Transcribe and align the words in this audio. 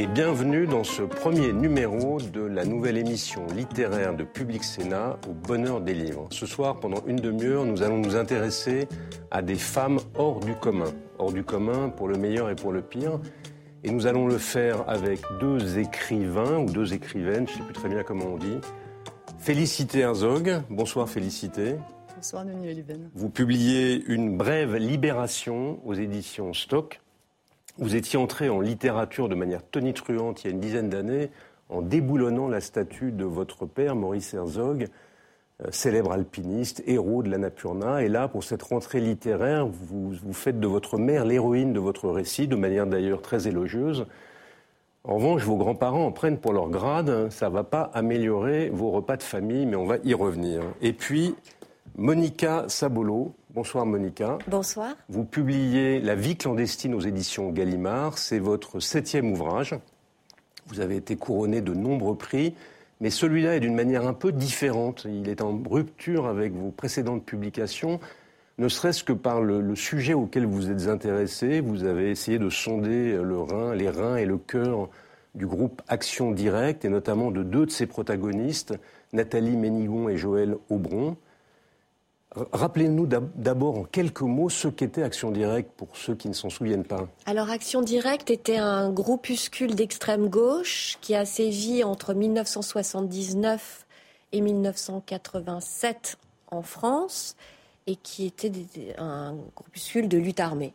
et 0.00 0.06
bienvenue 0.06 0.66
dans 0.66 0.82
ce 0.82 1.02
premier 1.02 1.52
numéro 1.52 2.18
de 2.22 2.40
la 2.40 2.64
nouvelle 2.64 2.96
émission 2.96 3.46
littéraire 3.54 4.16
de 4.16 4.24
Public 4.24 4.64
Sénat 4.64 5.18
au 5.28 5.34
bonheur 5.34 5.82
des 5.82 5.92
livres. 5.92 6.26
Ce 6.30 6.46
soir, 6.46 6.80
pendant 6.80 7.04
une 7.06 7.16
demi-heure, 7.16 7.66
nous 7.66 7.82
allons 7.82 7.98
nous 7.98 8.16
intéresser 8.16 8.88
à 9.30 9.42
des 9.42 9.56
femmes 9.56 9.98
hors 10.14 10.40
du 10.40 10.54
commun. 10.54 10.90
Hors 11.18 11.34
du 11.34 11.44
commun 11.44 11.90
pour 11.90 12.08
le 12.08 12.16
meilleur 12.16 12.48
et 12.48 12.54
pour 12.54 12.72
le 12.72 12.80
pire. 12.80 13.20
Et 13.84 13.90
nous 13.90 14.06
allons 14.06 14.26
le 14.26 14.38
faire 14.38 14.88
avec 14.88 15.20
deux 15.38 15.78
écrivains 15.78 16.60
ou 16.60 16.70
deux 16.70 16.94
écrivaines, 16.94 17.46
je 17.46 17.52
ne 17.52 17.58
sais 17.58 17.64
plus 17.64 17.74
très 17.74 17.90
bien 17.90 18.02
comment 18.02 18.24
on 18.24 18.38
dit. 18.38 18.56
Félicité 19.38 19.98
Herzog. 19.98 20.62
Bonsoir 20.70 21.10
Félicité. 21.10 21.74
Bonsoir 22.16 22.46
Denis 22.46 22.70
Oliven. 22.70 23.10
Vous 23.14 23.28
publiez 23.28 24.02
Une 24.06 24.38
brève 24.38 24.76
libération 24.76 25.78
aux 25.84 25.92
éditions 25.92 26.54
Stock. 26.54 27.02
Vous 27.78 27.96
étiez 27.96 28.18
entré 28.18 28.48
en 28.48 28.60
littérature 28.60 29.28
de 29.28 29.34
manière 29.34 29.62
tonitruante 29.62 30.44
il 30.44 30.48
y 30.48 30.50
a 30.50 30.52
une 30.52 30.60
dizaine 30.60 30.88
d'années 30.88 31.30
en 31.68 31.82
déboulonnant 31.82 32.48
la 32.48 32.60
statue 32.60 33.12
de 33.12 33.24
votre 33.24 33.64
père, 33.64 33.94
Maurice 33.94 34.34
Herzog, 34.34 34.88
euh, 35.62 35.68
célèbre 35.70 36.12
alpiniste, 36.12 36.82
héros 36.86 37.22
de 37.22 37.30
l'Annapurna. 37.30 38.02
Et 38.02 38.08
là, 38.08 38.28
pour 38.28 38.44
cette 38.44 38.62
rentrée 38.62 39.00
littéraire, 39.00 39.66
vous, 39.66 40.32
faites 40.32 40.58
de 40.58 40.66
votre 40.66 40.98
mère 40.98 41.24
l'héroïne 41.24 41.72
de 41.72 41.80
votre 41.80 42.08
récit, 42.08 42.48
de 42.48 42.56
manière 42.56 42.86
d'ailleurs 42.86 43.22
très 43.22 43.46
élogieuse. 43.46 44.06
En 45.04 45.14
revanche, 45.14 45.44
vos 45.44 45.56
grands-parents 45.56 46.06
en 46.06 46.12
prennent 46.12 46.38
pour 46.38 46.52
leur 46.52 46.68
grade. 46.68 47.30
Ça 47.30 47.48
ne 47.48 47.54
va 47.54 47.64
pas 47.64 47.90
améliorer 47.94 48.68
vos 48.68 48.90
repas 48.90 49.16
de 49.16 49.22
famille, 49.22 49.64
mais 49.64 49.76
on 49.76 49.86
va 49.86 49.96
y 50.04 50.12
revenir. 50.12 50.62
Et 50.82 50.92
puis, 50.92 51.34
Monica 51.96 52.64
Sabolo. 52.68 53.34
Bonsoir 53.52 53.84
Monica. 53.84 54.38
Bonsoir. 54.46 54.94
Vous 55.08 55.24
publiez 55.24 56.00
La 56.00 56.14
vie 56.14 56.36
clandestine 56.36 56.94
aux 56.94 57.00
éditions 57.00 57.50
Gallimard. 57.50 58.16
C'est 58.16 58.38
votre 58.38 58.78
septième 58.78 59.32
ouvrage. 59.32 59.74
Vous 60.68 60.78
avez 60.78 60.94
été 60.94 61.16
couronné 61.16 61.60
de 61.60 61.74
nombreux 61.74 62.16
prix, 62.16 62.54
mais 63.00 63.10
celui-là 63.10 63.56
est 63.56 63.60
d'une 63.60 63.74
manière 63.74 64.06
un 64.06 64.12
peu 64.12 64.30
différente. 64.30 65.04
Il 65.10 65.28
est 65.28 65.42
en 65.42 65.60
rupture 65.68 66.26
avec 66.26 66.52
vos 66.52 66.70
précédentes 66.70 67.24
publications, 67.24 67.98
ne 68.58 68.68
serait-ce 68.68 69.02
que 69.02 69.12
par 69.12 69.40
le, 69.40 69.60
le, 69.60 69.74
sujet 69.74 70.14
auquel 70.14 70.46
vous 70.46 70.70
êtes 70.70 70.86
intéressé. 70.86 71.60
Vous 71.60 71.82
avez 71.82 72.10
essayé 72.10 72.38
de 72.38 72.50
sonder 72.50 73.18
le 73.20 73.38
rein, 73.40 73.74
les 73.74 73.90
reins 73.90 74.16
et 74.16 74.26
le 74.26 74.38
cœur 74.38 74.88
du 75.34 75.46
groupe 75.46 75.82
Action 75.88 76.30
Directe, 76.30 76.84
et 76.84 76.88
notamment 76.88 77.32
de 77.32 77.42
deux 77.42 77.66
de 77.66 77.70
ses 77.72 77.86
protagonistes, 77.86 78.78
Nathalie 79.12 79.56
Ménigon 79.56 80.08
et 80.08 80.16
Joël 80.16 80.56
Aubron. 80.68 81.16
Rappelez-nous 82.34 83.06
d'abord 83.06 83.78
en 83.78 83.84
quelques 83.84 84.20
mots 84.20 84.50
ce 84.50 84.68
qu'était 84.68 85.02
Action 85.02 85.32
Directe 85.32 85.72
pour 85.76 85.96
ceux 85.96 86.14
qui 86.14 86.28
ne 86.28 86.32
s'en 86.32 86.48
souviennent 86.48 86.84
pas. 86.84 87.08
Alors 87.26 87.50
Action 87.50 87.82
Directe 87.82 88.30
était 88.30 88.58
un 88.58 88.90
groupuscule 88.90 89.74
d'extrême 89.74 90.28
gauche 90.28 90.96
qui 91.00 91.16
a 91.16 91.24
sévi 91.24 91.82
entre 91.82 92.14
1979 92.14 93.84
et 94.30 94.40
1987 94.40 96.18
en 96.52 96.62
France 96.62 97.34
et 97.88 97.96
qui 97.96 98.26
était 98.26 98.52
un 98.98 99.34
groupuscule 99.56 100.08
de 100.08 100.18
lutte 100.18 100.38
armée 100.38 100.72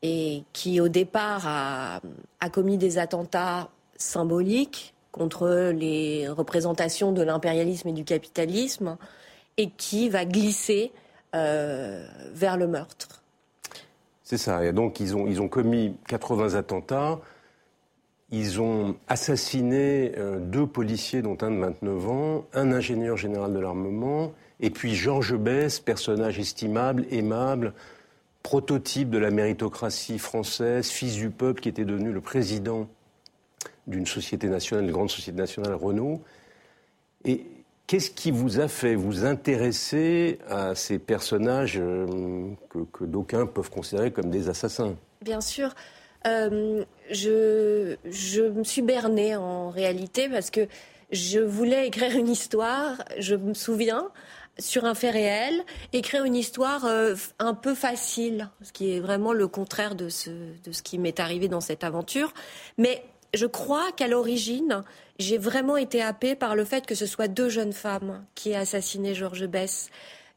et 0.00 0.42
qui 0.54 0.80
au 0.80 0.88
départ 0.88 1.42
a, 1.46 2.00
a 2.40 2.48
commis 2.48 2.78
des 2.78 2.96
attentats 2.96 3.68
symboliques 3.96 4.94
contre 5.12 5.70
les 5.70 6.28
représentations 6.28 7.12
de 7.12 7.20
l'impérialisme 7.20 7.88
et 7.88 7.92
du 7.92 8.04
capitalisme 8.04 8.96
et 9.56 9.70
qui 9.70 10.08
va 10.08 10.24
glisser 10.24 10.92
euh, 11.34 12.06
vers 12.32 12.56
le 12.56 12.66
meurtre. 12.66 13.22
C'est 14.22 14.38
ça. 14.38 14.72
Donc, 14.72 15.00
ils 15.00 15.16
ont, 15.16 15.26
ils 15.26 15.40
ont 15.40 15.48
commis 15.48 15.94
80 16.08 16.54
attentats. 16.54 17.20
Ils 18.30 18.62
ont 18.62 18.96
assassiné 19.08 20.12
euh, 20.16 20.38
deux 20.38 20.66
policiers, 20.66 21.20
dont 21.20 21.36
un 21.42 21.50
de 21.50 21.58
29 21.58 22.08
ans, 22.08 22.46
un 22.54 22.72
ingénieur 22.72 23.18
général 23.18 23.52
de 23.52 23.58
l'armement, 23.58 24.32
et 24.60 24.70
puis 24.70 24.94
Georges 24.94 25.36
Besse, 25.36 25.80
personnage 25.80 26.38
estimable, 26.38 27.04
aimable, 27.10 27.74
prototype 28.42 29.10
de 29.10 29.18
la 29.18 29.30
méritocratie 29.30 30.18
française, 30.18 30.88
fils 30.88 31.14
du 31.16 31.28
peuple 31.28 31.60
qui 31.60 31.68
était 31.68 31.84
devenu 31.84 32.10
le 32.10 32.20
président 32.22 32.88
d'une 33.86 34.06
société 34.06 34.48
nationale, 34.48 34.86
une 34.86 34.92
grande 34.92 35.10
société 35.10 35.36
nationale, 35.36 35.74
Renault. 35.74 36.22
Et 37.24 37.44
Qu'est-ce 37.86 38.10
qui 38.10 38.30
vous 38.30 38.60
a 38.60 38.68
fait 38.68 38.94
vous 38.94 39.24
intéresser 39.24 40.38
à 40.48 40.74
ces 40.74 40.98
personnages 40.98 41.78
euh, 41.78 42.06
que, 42.92 43.04
d'aucuns 43.04 43.46
peuvent 43.46 43.70
considérer 43.70 44.12
comme 44.12 44.30
des 44.30 44.48
assassins? 44.48 44.96
Bien 45.20 45.40
sûr. 45.40 45.74
Euh, 46.26 46.84
je, 47.10 48.48
me 48.48 48.64
suis 48.64 48.82
bernée 48.82 49.36
en 49.36 49.70
réalité 49.70 50.28
parce 50.28 50.50
que 50.50 50.68
je 51.10 51.40
voulais 51.40 51.86
écrire 51.88 52.16
une 52.16 52.28
histoire, 52.28 53.02
je 53.18 53.34
me 53.34 53.52
souviens, 53.52 54.08
sur 54.58 54.84
un 54.84 54.94
fait 54.94 55.10
réel, 55.10 55.62
écrire 55.92 56.24
une 56.24 56.36
histoire 56.36 56.84
euh, 56.84 57.14
un 57.38 57.54
peu 57.54 57.74
facile, 57.74 58.48
ce 58.62 58.72
qui 58.72 58.92
est 58.92 59.00
vraiment 59.00 59.32
le 59.32 59.48
contraire 59.48 59.94
de 59.96 60.08
ce 60.08 60.30
qui 60.82 60.98
m'est 60.98 61.20
arrivé 61.20 61.48
dans 61.48 61.60
cette 61.60 61.84
aventure. 61.84 62.32
Mais 62.78 63.02
je 63.34 63.46
crois 63.46 63.92
qu'à 63.92 64.08
l'origine, 64.08 64.84
j'ai 65.18 65.38
vraiment 65.38 65.76
été 65.76 66.02
happée 66.02 66.34
par 66.34 66.54
le 66.54 66.64
fait 66.64 66.86
que 66.86 66.94
ce 66.94 67.06
soit 67.06 67.28
deux 67.28 67.48
jeunes 67.48 67.72
femmes 67.72 68.24
qui 68.34 68.50
aient 68.50 68.56
assassiné 68.56 69.14
Georges 69.14 69.46
Bess. 69.46 69.90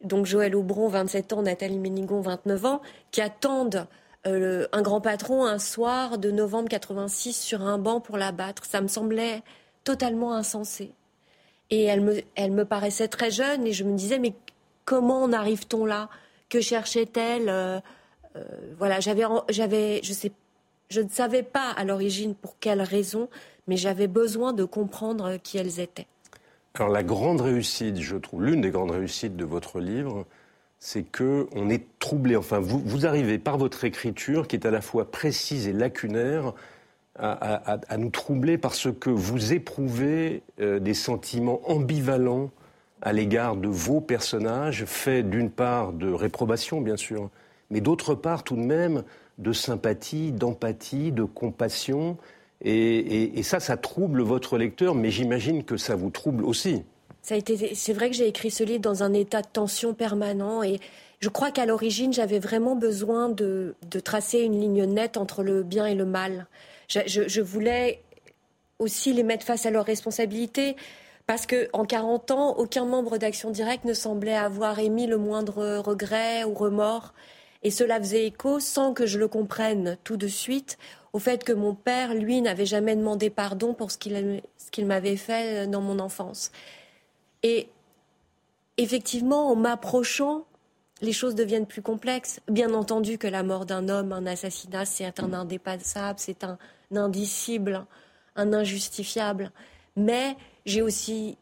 Donc 0.03 0.25
Joël 0.25 0.55
Aubron, 0.55 0.87
27 0.87 1.33
ans, 1.33 1.41
Nathalie 1.41 1.79
Ménigon, 1.79 2.21
29 2.21 2.65
ans, 2.65 2.81
qui 3.11 3.21
attendent 3.21 3.87
euh, 4.27 4.67
un 4.71 4.81
grand 4.81 5.01
patron 5.01 5.45
un 5.45 5.59
soir 5.59 6.17
de 6.17 6.31
novembre 6.31 6.69
86 6.69 7.33
sur 7.33 7.61
un 7.61 7.77
banc 7.77 8.01
pour 8.01 8.17
l'abattre. 8.17 8.65
Ça 8.65 8.81
me 8.81 8.87
semblait 8.87 9.41
totalement 9.83 10.33
insensé. 10.33 10.91
Et 11.69 11.83
elle 11.83 12.01
me, 12.01 12.21
elle 12.35 12.65
paraissait 12.65 13.07
très 13.07 13.31
jeune 13.31 13.65
et 13.65 13.73
je 13.73 13.83
me 13.83 13.95
disais, 13.95 14.19
mais 14.19 14.33
comment 14.83 15.23
en 15.23 15.33
arrive-t-on 15.33 15.85
là? 15.85 16.09
Que 16.49 16.61
cherchait-elle? 16.61 17.49
Euh, 17.49 17.79
euh, 18.35 18.43
Voilà, 18.77 18.99
j'avais, 18.99 19.23
j'avais, 19.49 20.01
je 20.03 20.13
je 20.89 21.01
ne 21.01 21.09
savais 21.09 21.43
pas 21.43 21.71
à 21.71 21.83
l'origine 21.83 22.35
pour 22.35 22.59
quelles 22.59 22.81
raisons, 22.81 23.27
mais 23.67 23.77
j'avais 23.77 24.07
besoin 24.07 24.53
de 24.53 24.63
comprendre 24.63 25.37
qui 25.37 25.57
elles 25.57 25.79
étaient. 25.79 26.07
Alors 26.75 26.89
la 26.89 27.03
grande 27.03 27.41
réussite, 27.41 28.01
je 28.01 28.17
trouve, 28.17 28.43
l'une 28.43 28.61
des 28.61 28.69
grandes 28.69 28.91
réussites 28.91 29.37
de 29.37 29.45
votre 29.45 29.79
livre, 29.79 30.25
c'est 30.79 31.03
que 31.03 31.47
on 31.53 31.69
est 31.69 31.85
troublé. 31.99 32.35
Enfin, 32.35 32.59
vous, 32.59 33.05
arrivez 33.05 33.39
par 33.39 33.57
votre 33.57 33.85
écriture, 33.85 34.47
qui 34.47 34.55
est 34.55 34.65
à 34.65 34.71
la 34.71 34.81
fois 34.81 35.09
précise 35.09 35.67
et 35.67 35.73
lacunaire, 35.73 36.53
à, 37.17 37.97
nous 37.97 38.09
troubler 38.09 38.57
parce 38.57 38.91
que 38.91 39.09
vous 39.09 39.53
éprouvez 39.53 40.43
euh, 40.59 40.79
des 40.79 40.93
sentiments 40.93 41.61
ambivalents 41.63 42.51
à 43.01 43.13
l'égard 43.13 43.55
de 43.55 43.69
vos 43.69 44.01
personnages, 44.01 44.83
faits 44.83 45.29
d'une 45.29 45.49
part 45.49 45.93
de 45.93 46.11
réprobation, 46.11 46.81
bien 46.81 46.97
sûr, 46.97 47.29
mais 47.69 47.79
d'autre 47.79 48.15
part 48.15 48.43
tout 48.43 48.57
de 48.57 48.61
même 48.61 49.03
de 49.37 49.53
sympathie, 49.53 50.33
d'empathie, 50.33 51.11
de 51.11 51.23
compassion. 51.23 52.17
Et, 52.61 53.43
ça, 53.43 53.59
ça 53.59 53.77
trouble 53.77 54.21
votre 54.21 54.57
lecteur, 54.57 54.95
mais 54.95 55.11
j'imagine 55.11 55.63
que 55.63 55.77
ça 55.77 55.95
vous 55.95 56.09
trouble 56.09 56.45
aussi. 56.45 56.83
c'est 57.21 57.93
vrai 57.93 58.09
que 58.09 58.15
j'ai 58.15 58.27
écrit 58.27 58.49
ce 58.49 58.63
livre 58.63 58.81
dans 58.81 59.03
un 59.03 59.13
état 59.13 59.41
de 59.41 59.47
tension 59.47 59.93
permanent 59.93 60.63
et 60.63 60.79
je 61.19 61.29
crois 61.29 61.51
qu'à 61.51 61.65
l'origine, 61.65 62.13
j'avais 62.13 62.39
vraiment 62.39 62.75
besoin 62.75 63.29
de, 63.29 63.75
tracer 64.03 64.39
une 64.41 64.59
ligne 64.59 64.85
nette 64.85 65.17
entre 65.17 65.43
le 65.43 65.63
bien 65.63 65.85
et 65.85 65.95
le 65.95 66.05
mal. 66.05 66.47
Je, 66.87 67.41
voulais 67.41 68.03
aussi 68.79 69.13
les 69.13 69.23
mettre 69.23 69.45
face 69.45 69.65
à 69.65 69.71
leurs 69.71 69.85
responsabilités. 69.85 70.75
Parce 71.25 71.47
qu'en 71.47 71.85
40 71.85 72.29
ans, 72.29 72.55
aucun 72.57 72.85
membre 72.85 73.17
d'Action 73.17 73.49
Directe 73.49 73.85
ne 73.85 73.95
semblait 73.95 74.35
avoir 74.35 74.77
émis 74.77 75.07
le 75.07 75.17
moindre 75.17 75.79
regret 75.79 76.43
ou 76.43 76.53
remords. 76.53 77.15
Et 77.63 77.71
cela 77.71 77.97
faisait 77.97 78.27
écho, 78.27 78.59
sans 78.59 78.93
que 78.93 79.07
je 79.07 79.17
le 79.17 79.27
comprenne 79.27 79.97
tout 80.03 80.17
de 80.17 80.27
suite, 80.27 80.77
au 81.15 81.19
fait 81.19 81.45
que 81.45 81.53
mon 81.53 81.73
père, 81.73 82.13
lui, 82.13 82.41
n'avait 82.41 82.65
jamais 82.65 82.93
demandé 82.93 83.29
pardon 83.29 83.73
pour 83.73 83.89
ce 83.89 83.97
qu'il 83.97 84.85
m'avait 84.85 85.15
fait 85.15 85.65
dans 85.65 85.79
mon 85.79 85.99
enfance. 85.99 86.51
Et 87.41 87.69
effectivement, 88.75 89.49
en 89.49 89.55
m'approchant, 89.55 90.43
les 91.01 91.13
choses 91.13 91.33
deviennent 91.33 91.67
plus 91.67 91.81
complexes. 91.81 92.41
Bien 92.49 92.73
entendu 92.73 93.17
que 93.17 93.27
la 93.27 93.43
mort 93.43 93.65
d'un 93.65 93.87
homme, 93.87 94.11
un 94.11 94.25
assassinat, 94.25 94.83
c'est 94.83 95.21
un 95.21 95.31
indépassable, 95.31 96.19
c'est 96.19 96.43
un 96.43 96.57
indicible, 96.93 97.85
un 98.35 98.51
injustifiable. 98.51 99.53
Mais 99.95 100.35
j'ai 100.65 100.81
aussi 100.81 101.37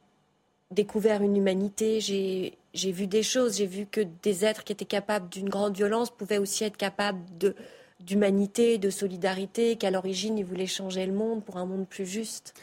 découvert 0.70 1.24
une 1.24 1.36
humanité, 1.36 2.00
j'ai 2.00 2.60
j'ai 2.76 2.92
vu 2.92 3.08
des 3.08 3.24
choses, 3.24 3.58
j'ai 3.58 3.68
vu 3.68 3.88
que 3.88 4.02
des 4.22 4.46
êtres 4.46 4.64
qui 4.64 4.74
étaient 4.74 4.86
capables 4.86 5.30
d'une 5.30 5.50
grande 5.50 5.76
violence 5.76 6.12
pouvaient 6.12 6.38
aussi 6.38 6.64
être 6.64 6.78
capables 6.78 7.24
de 7.40 7.56
d'humanité, 8.06 8.78
de 8.78 8.90
solidarité, 8.90 9.76
qu'à 9.76 9.92
l'origine 9.92 10.38
ils 10.38 10.46
voulaient 10.46 10.68
changer 10.68 11.06
le 11.06 11.14
monde 11.14 11.44
pour 11.44 11.58
un 11.58 11.66
monde 11.66 11.88
plus 11.88 12.06
juste. 12.06 12.54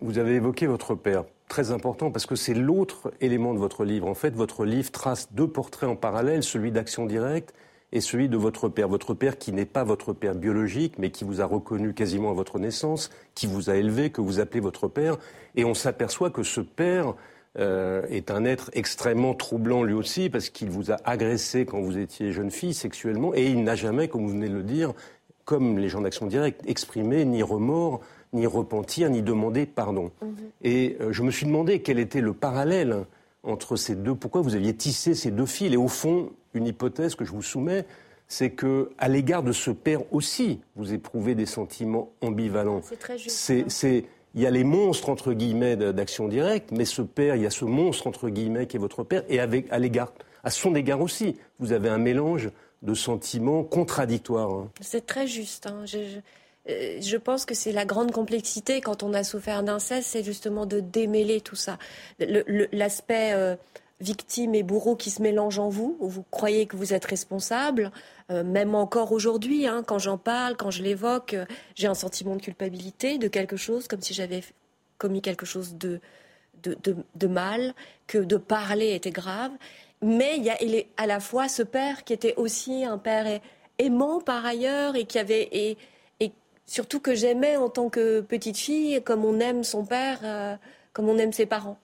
Vous 0.00 0.18
avez 0.18 0.34
évoqué 0.34 0.66
votre 0.66 0.94
père, 0.94 1.24
très 1.48 1.72
important 1.72 2.10
parce 2.10 2.26
que 2.26 2.36
c'est 2.36 2.54
l'autre 2.54 3.12
élément 3.20 3.54
de 3.54 3.58
votre 3.58 3.84
livre. 3.84 4.06
En 4.06 4.14
fait, 4.14 4.34
votre 4.34 4.64
livre 4.64 4.92
trace 4.92 5.32
deux 5.32 5.48
portraits 5.48 5.88
en 5.88 5.96
parallèle, 5.96 6.42
celui 6.42 6.70
d'Action 6.70 7.06
Directe 7.06 7.52
et 7.90 8.00
celui 8.00 8.28
de 8.28 8.36
votre 8.36 8.68
père. 8.68 8.88
Votre 8.88 9.14
père 9.14 9.38
qui 9.38 9.52
n'est 9.52 9.64
pas 9.64 9.82
votre 9.82 10.12
père 10.12 10.34
biologique, 10.34 10.98
mais 10.98 11.10
qui 11.10 11.24
vous 11.24 11.40
a 11.40 11.46
reconnu 11.46 11.94
quasiment 11.94 12.30
à 12.30 12.34
votre 12.34 12.58
naissance, 12.58 13.10
qui 13.34 13.46
vous 13.46 13.70
a 13.70 13.76
élevé, 13.76 14.10
que 14.10 14.20
vous 14.20 14.40
appelez 14.40 14.60
votre 14.60 14.88
père. 14.88 15.16
Et 15.56 15.64
on 15.64 15.74
s'aperçoit 15.74 16.30
que 16.30 16.42
ce 16.42 16.60
père 16.60 17.14
euh, 17.58 18.02
est 18.10 18.30
un 18.30 18.44
être 18.44 18.70
extrêmement 18.72 19.34
troublant 19.34 19.82
lui 19.82 19.94
aussi, 19.94 20.30
parce 20.30 20.50
qu'il 20.50 20.70
vous 20.70 20.90
a 20.90 20.96
agressé 21.04 21.64
quand 21.64 21.80
vous 21.80 21.98
étiez 21.98 22.32
jeune 22.32 22.50
fille 22.50 22.74
sexuellement, 22.74 23.34
et 23.34 23.46
il 23.46 23.64
n'a 23.64 23.74
jamais, 23.74 24.08
comme 24.08 24.22
vous 24.22 24.32
venez 24.32 24.48
de 24.48 24.54
le 24.54 24.62
dire, 24.62 24.92
comme 25.44 25.78
les 25.78 25.88
gens 25.88 26.02
d'Action 26.02 26.26
Directe, 26.26 26.60
exprimé 26.66 27.24
ni 27.24 27.42
remords, 27.42 28.00
ni 28.32 28.46
repentir, 28.46 29.10
ni 29.10 29.22
demander 29.22 29.66
pardon. 29.66 30.10
Mhm. 30.20 30.34
Et 30.62 30.96
euh, 31.00 31.12
je 31.12 31.22
me 31.22 31.30
suis 31.30 31.46
demandé 31.46 31.80
quel 31.80 31.98
était 31.98 32.20
le 32.20 32.34
parallèle 32.34 33.04
entre 33.42 33.76
ces 33.76 33.94
deux, 33.94 34.14
pourquoi 34.14 34.42
vous 34.42 34.54
aviez 34.54 34.74
tissé 34.74 35.14
ces 35.14 35.30
deux 35.30 35.46
fils. 35.46 35.72
Et 35.72 35.76
au 35.76 35.88
fond, 35.88 36.30
une 36.54 36.66
hypothèse 36.66 37.14
que 37.14 37.24
je 37.24 37.32
vous 37.32 37.42
soumets, 37.42 37.86
c'est 38.26 38.50
que 38.50 38.90
à 38.98 39.08
l'égard 39.08 39.42
de 39.42 39.52
ce 39.52 39.70
père 39.70 40.02
aussi, 40.12 40.60
vous 40.76 40.92
éprouvez 40.92 41.34
des 41.34 41.46
sentiments 41.46 42.10
ambivalents. 42.20 42.82
C'est 42.84 42.98
très 42.98 43.16
juste. 43.16 43.66
C'est, 43.68 44.04
il 44.34 44.42
y 44.42 44.46
a 44.46 44.50
les 44.50 44.64
monstres 44.64 45.08
entre 45.08 45.32
guillemets 45.32 45.76
d'action 45.76 46.28
directe, 46.28 46.70
mais 46.72 46.84
ce 46.84 47.02
père, 47.02 47.36
il 47.36 47.42
y 47.42 47.46
a 47.46 47.50
ce 47.50 47.64
monstre 47.64 48.06
entre 48.06 48.28
guillemets 48.28 48.66
qui 48.66 48.76
est 48.76 48.80
votre 48.80 49.04
père, 49.04 49.22
et 49.28 49.40
à 49.40 50.50
son 50.50 50.74
égard 50.74 51.00
aussi, 51.00 51.36
vous 51.58 51.72
avez 51.72 51.88
un 51.88 51.98
mélange 51.98 52.50
de 52.82 52.94
sentiments 52.94 53.64
contradictoires. 53.64 54.50
Hein. 54.50 54.70
C'est 54.80 55.06
très 55.06 55.26
juste. 55.26 55.66
Hein. 55.66 55.84
Euh, 56.68 57.00
je 57.00 57.16
pense 57.16 57.44
que 57.44 57.54
c'est 57.54 57.72
la 57.72 57.84
grande 57.84 58.12
complexité 58.12 58.80
quand 58.80 59.02
on 59.02 59.14
a 59.14 59.24
souffert 59.24 59.62
d'inceste, 59.62 60.08
c'est 60.08 60.22
justement 60.22 60.66
de 60.66 60.80
démêler 60.80 61.40
tout 61.40 61.56
ça. 61.56 61.78
L'aspect 62.18 63.32
euh, 63.32 63.56
victime 64.00 64.54
et 64.54 64.62
bourreau 64.62 64.96
qui 64.96 65.10
se 65.10 65.22
mélange 65.22 65.58
en 65.58 65.68
vous, 65.68 65.96
où 66.00 66.08
vous 66.08 66.24
croyez 66.30 66.66
que 66.66 66.76
vous 66.76 66.94
êtes 66.94 67.04
responsable, 67.04 67.90
euh, 68.30 68.44
même 68.44 68.74
encore 68.74 69.12
aujourd'hui, 69.12 69.66
hein, 69.66 69.82
quand 69.86 69.98
j'en 69.98 70.18
parle, 70.18 70.56
quand 70.56 70.70
je 70.70 70.82
l'évoque, 70.82 71.36
j'ai 71.74 71.88
un 71.88 71.94
sentiment 71.94 72.36
de 72.36 72.42
culpabilité 72.42 73.18
de 73.18 73.28
quelque 73.28 73.56
chose, 73.56 73.88
comme 73.88 74.00
si 74.00 74.14
j'avais 74.14 74.42
commis 74.98 75.22
quelque 75.22 75.46
chose 75.46 75.74
de, 75.74 76.00
de, 76.62 77.26
mal, 77.26 77.74
que 78.06 78.18
de 78.18 78.36
parler 78.36 78.94
était 78.94 79.10
grave. 79.10 79.52
Mais 80.02 80.36
il 80.36 80.44
y 80.44 80.50
a 80.50 80.56
à 80.96 81.06
la 81.06 81.20
fois 81.20 81.48
ce 81.48 81.62
père 81.62 82.04
qui 82.04 82.12
était 82.12 82.34
aussi 82.36 82.84
un 82.84 82.98
père 82.98 83.40
aimant 83.78 84.20
par 84.20 84.44
ailleurs 84.44 84.96
et 84.96 85.04
qui 85.04 85.18
avait... 85.18 85.48
Et, 85.52 85.76
surtout 86.66 87.00
que 87.00 87.14
j'aimais 87.14 87.56
en 87.56 87.70
tant 87.70 87.88
que 87.88 88.20
petite 88.20 88.58
fille, 88.58 89.00
comme 89.02 89.24
on 89.24 89.40
aime 89.40 89.64
son 89.64 89.86
père, 89.86 90.20
euh, 90.22 90.54
comme 90.92 91.08
on 91.08 91.16
aime 91.16 91.32
ses 91.32 91.46
parents. 91.46 91.78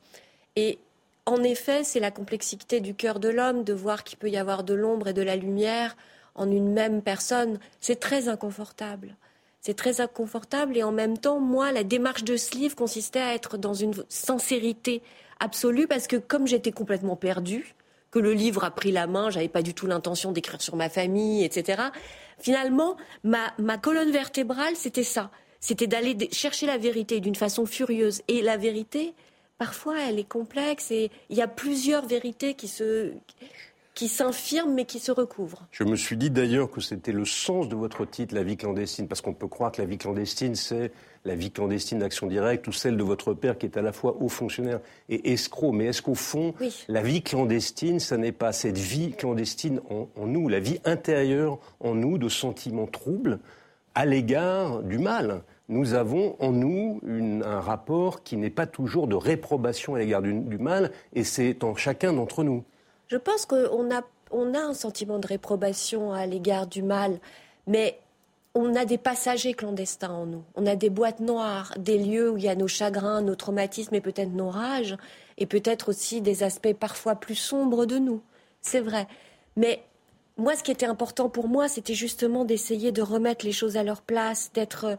Et 0.56 0.78
en 1.26 1.43
effet, 1.43 1.85
c'est 1.85 2.00
la 2.00 2.11
complexité 2.11 2.81
du 2.81 2.94
cœur 2.94 3.19
de 3.19 3.29
l'homme 3.29 3.65
de 3.65 3.73
voir 3.73 4.05
qu'il 4.05 4.19
peut 4.19 4.29
y 4.29 4.37
avoir 4.37 4.65
de 4.65 4.75
l'ombre 4.75 5.09
et 5.09 5.12
de 5.12 5.23
la 5.23 5.37
lumière 5.37 5.97
en 6.35 6.50
une 6.50 6.73
même 6.73 7.03
personne. 7.03 7.59
C'est 7.81 8.00
très 8.00 8.29
inconfortable. 8.29 9.17
C'est 9.61 9.75
très 9.75 10.03
inconfortable 10.03 10.76
et 10.76 10.82
en 10.82 10.93
même 10.93 11.17
temps, 11.17 11.41
moi, 11.41 11.73
la 11.73 11.85
démarche 11.85 12.25
de 12.25 12.37
ce 12.37 12.55
livre 12.55 12.76
consistait 12.76 13.21
à 13.21 13.35
être 13.35 13.56
dans 13.56 13.73
une 13.73 13.94
sincérité 14.11 15.00
absolue 15.41 15.87
parce 15.87 16.06
que 16.06 16.17
comme 16.17 16.47
j'étais 16.47 16.73
complètement 16.73 17.17
perdue, 17.17 17.75
que 18.11 18.19
le 18.19 18.32
livre 18.32 18.62
a 18.62 18.70
pris 18.70 18.93
la 18.93 19.06
main, 19.06 19.31
j'avais 19.31 19.49
pas 19.49 19.62
du 19.62 19.75
tout 19.75 19.87
l'intention 19.87 20.31
d'écrire 20.31 20.62
sur 20.62 20.77
ma 20.77 20.88
famille, 20.88 21.43
etc. 21.44 21.82
Finalement, 22.38 22.97
ma, 23.25 23.79
colonne 23.79 24.11
vertébrale, 24.11 24.77
c'était 24.77 25.03
ça. 25.03 25.31
C'était 25.61 25.87
d'aller 25.87 26.17
chercher 26.31 26.67
la 26.67 26.79
vérité 26.79 27.19
d'une 27.20 27.35
façon 27.35 27.67
furieuse. 27.67 28.23
Et 28.29 28.43
la 28.43 28.56
vérité, 28.56 29.15
parfois, 29.64 29.94
elle 30.06 30.19
est 30.19 30.28
complexe 30.28 30.90
et 30.90 31.11
il 31.31 31.38
y 31.38 31.40
a 31.40 31.49
plusieurs 31.49 32.05
vérités 32.06 32.52
qui 32.52 32.69
se 32.69 33.12
qui 33.94 34.08
s'infirment 34.08 34.75
mais 34.75 34.84
qui 34.84 34.99
se 34.99 35.11
recouvrent. 35.11 35.66
Je 35.70 35.84
me 35.84 35.96
suis 35.96 36.19
dit 36.19 36.28
d'ailleurs 36.28 36.70
que 36.70 36.82
c'était 36.82 37.12
le 37.12 37.25
sens 37.25 37.66
de 37.69 37.75
votre 37.75 38.05
titre, 38.05 38.34
La 38.34 38.43
vie 38.43 38.58
clandestine, 38.58 39.08
parce 39.08 39.22
qu'on 39.22 39.32
peut 39.32 39.49
croire 39.49 39.72
que 39.72 39.81
la 39.81 39.87
vie 39.87 39.96
clandestine, 39.96 40.55
c'est 40.55 40.93
la 41.25 41.34
vie 41.34 41.50
clandestine 41.50 42.00
d'Action 42.00 42.26
Directe 42.26 42.66
ou 42.69 42.72
celle 42.72 42.99
de 42.99 43.02
votre 43.02 43.32
père 43.32 43.56
qui 43.56 43.64
est 43.64 43.78
à 43.78 43.82
la 43.82 43.93
fois 43.93 44.16
haut 44.20 44.28
fonctionnaire 44.28 44.81
et 45.08 45.32
escroc. 45.32 45.72
Mais 45.72 45.87
est-ce 45.87 46.02
qu'au 46.02 46.17
fond, 46.17 46.52
la 46.88 47.02
vie 47.02 47.22
clandestine, 47.22 48.00
ça 48.00 48.19
n'est 48.19 48.32
pas 48.32 48.52
cette 48.52 48.76
vie 48.76 49.12
clandestine 49.12 49.81
en, 49.88 50.26
nous, 50.26 50.49
la 50.50 50.60
vie 50.60 50.81
intérieure 50.84 51.58
en 51.81 51.94
nous 51.94 52.19
de 52.19 52.28
sentiments 52.28 52.88
troubles 52.88 53.38
à 53.94 54.05
l'égard 54.05 54.82
du 54.82 54.99
mal? 54.99 55.43
Nous 55.69 55.94
avons 55.94 56.37
en 56.40 56.52
nous 56.52 57.00
un 57.05 57.61
rapport 57.61 58.22
qui 58.22 58.37
n'est 58.37 58.50
pas 58.50 58.66
toujours 58.66 59.06
de 59.06 59.14
réprobation 59.14 59.94
à 59.94 59.99
l'égard 59.99 60.22
du, 60.22 60.58
mal, 60.58 60.90
et 61.14 61.25
c'est 61.25 61.64
en 61.64 61.75
chacun 61.75 62.12
d'entre 62.12 62.44
nous. 62.44 62.64
Je 63.08 63.16
pense 63.16 63.46
qu'on 63.46 63.90
a, 63.90 64.02
on 64.31 64.55
a 64.55 64.61
un 64.61 64.75
sentiment 64.75 65.19
de 65.19 65.26
réprobation 65.26 66.12
à 66.12 66.26
l'égard 66.26 66.66
du 66.66 66.82
mal, 66.82 67.19
mais 67.66 67.99
on 68.55 68.75
a 68.76 68.84
des 68.84 68.99
passagers 68.99 69.55
clandestins 69.55 70.12
en 70.12 70.26
nous. 70.26 70.44
On 70.55 70.66
a 70.66 70.76
des 70.76 70.90
boîtes 70.90 71.20
noires, 71.20 71.75
des 71.78 71.99
lieux 71.99 72.31
où 72.31 72.37
il 72.37 72.44
y 72.44 72.49
a 72.49 72.55
nos 72.55 72.69
chagrins, 72.69 73.20
nos 73.22 73.34
traumatismes 73.34 73.94
et 73.94 74.00
peut-être 74.00 74.32
nos 74.32 74.50
rages, 74.50 74.96
et 75.38 75.46
peut-être 75.46 75.88
aussi 75.88 76.20
des 76.20 76.43
aspects 76.43 76.75
parfois 76.75 77.17
plus 77.17 77.34
sombres 77.34 77.87
de 77.87 77.99
nous. 77.99 78.20
C'est 78.60 78.81
vrai. 78.81 79.08
Mais 79.56 79.82
moi, 80.37 80.55
ce 80.56 80.62
qui 80.62 80.70
était 80.70 80.87
important 80.87 81.28
pour 81.28 81.49
moi, 81.49 81.69
c'était 81.69 81.94
justement 81.94 82.44
d'essayer 82.44 82.93
de 82.93 83.02
remettre 83.02 83.44
les 83.44 83.52
choses 83.52 83.76
à 83.76 83.82
leur 83.82 84.02
place, 84.02 84.52
d'être, 84.52 84.99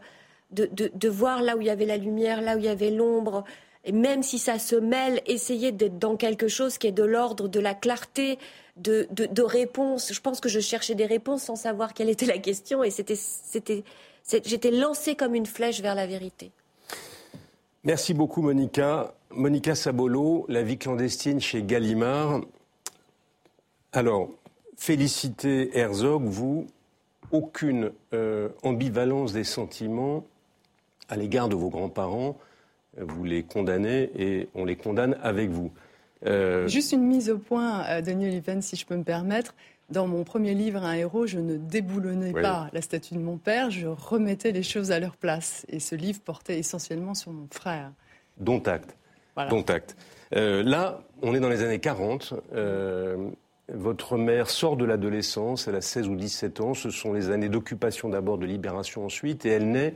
de, 0.50 0.68
de, 0.72 1.08
voir 1.08 1.42
là 1.42 1.56
où 1.56 1.60
il 1.60 1.66
y 1.66 1.70
avait 1.70 1.86
la 1.86 1.96
lumière, 1.96 2.40
là 2.40 2.56
où 2.56 2.58
il 2.58 2.64
y 2.64 2.68
avait 2.68 2.90
l'ombre, 2.90 3.44
et 3.84 3.92
même 3.92 4.22
si 4.22 4.38
ça 4.38 4.58
se 4.58 4.76
mêle, 4.76 5.22
essayer 5.26 5.72
d'être 5.72 5.98
dans 5.98 6.16
quelque 6.16 6.48
chose 6.48 6.78
qui 6.78 6.88
est 6.88 6.92
de 6.92 7.04
l'ordre 7.04 7.48
de 7.48 7.60
la 7.60 7.74
clarté, 7.74 8.38
de, 8.76 9.06
de, 9.10 9.42
réponses. 9.42 10.12
Je 10.12 10.20
pense 10.20 10.40
que 10.40 10.48
je 10.48 10.60
cherchais 10.60 10.94
des 10.94 11.06
réponses 11.06 11.44
sans 11.44 11.56
savoir 11.56 11.94
quelle 11.94 12.10
était 12.10 12.26
la 12.26 12.38
question 12.38 12.84
et 12.84 12.90
c'était, 12.90 13.16
c'était, 13.16 13.84
j'étais 14.44 14.70
lancée 14.70 15.14
comme 15.14 15.34
une 15.34 15.46
flèche 15.46 15.80
vers 15.80 15.94
la 15.94 16.06
vérité. 16.06 16.50
Merci 17.84 18.12
beaucoup 18.12 18.42
Monica. 18.42 19.14
Monica 19.30 19.74
Sabolo, 19.74 20.44
La 20.48 20.62
vie 20.62 20.78
clandestine 20.78 21.40
chez 21.40 21.62
Gallimard. 21.62 22.40
Alors, 23.92 24.30
félicité 24.76 25.78
Herzog, 25.78 26.24
vous, 26.24 26.66
aucune 27.30 27.92
euh, 28.12 28.48
ambivalence 28.62 29.32
des 29.32 29.44
sentiments 29.44 30.24
à 31.08 31.16
l'égard 31.16 31.48
de 31.48 31.54
vos 31.54 31.70
grands-parents. 31.70 32.38
Vous 32.98 33.24
les 33.24 33.42
condamnez 33.42 34.10
et 34.16 34.48
on 34.54 34.64
les 34.64 34.76
condamne 34.76 35.16
avec 35.22 35.50
vous. 35.50 35.70
Euh, 36.24 36.66
Juste 36.66 36.92
une 36.92 37.04
mise 37.04 37.30
au 37.30 37.38
point, 37.38 37.84
euh, 37.84 38.00
Daniel 38.00 38.30
Lippen, 38.30 38.60
si 38.60 38.76
je 38.76 38.86
peux 38.86 38.96
me 38.96 39.04
permettre. 39.04 39.54
Dans 39.90 40.08
mon 40.08 40.24
premier 40.24 40.54
livre, 40.54 40.82
Un 40.82 40.94
héros, 40.94 41.26
je 41.26 41.38
ne 41.38 41.56
déboulonnais 41.56 42.32
pas 42.32 42.68
la 42.72 42.82
statue 42.82 43.14
de 43.14 43.20
mon 43.20 43.36
père, 43.36 43.70
je 43.70 43.86
remettais 43.86 44.50
les 44.50 44.64
choses 44.64 44.90
à 44.90 44.98
leur 44.98 45.16
place. 45.16 45.64
Et 45.68 45.78
ce 45.78 45.94
livre 45.94 46.20
portait 46.24 46.58
essentiellement 46.58 47.14
sur 47.14 47.30
mon 47.30 47.46
frère. 47.52 47.92
Dont 48.38 48.60
acte. 48.60 48.96
Dont 49.48 49.62
acte. 49.62 49.96
Euh, 50.34 50.64
là, 50.64 51.02
on 51.22 51.34
est 51.34 51.40
dans 51.40 51.48
les 51.48 51.62
années 51.62 51.78
40. 51.78 52.34
votre 53.68 54.16
mère 54.16 54.50
sort 54.50 54.76
de 54.76 54.84
l'adolescence, 54.84 55.68
elle 55.68 55.76
a 55.76 55.80
16 55.80 56.08
ou 56.08 56.16
17 56.16 56.60
ans. 56.60 56.74
Ce 56.74 56.90
sont 56.90 57.12
les 57.12 57.30
années 57.30 57.48
d'occupation 57.48 58.08
d'abord, 58.08 58.38
de 58.38 58.46
libération 58.46 59.04
ensuite. 59.04 59.46
Et 59.46 59.50
elle 59.50 59.70
naît 59.70 59.94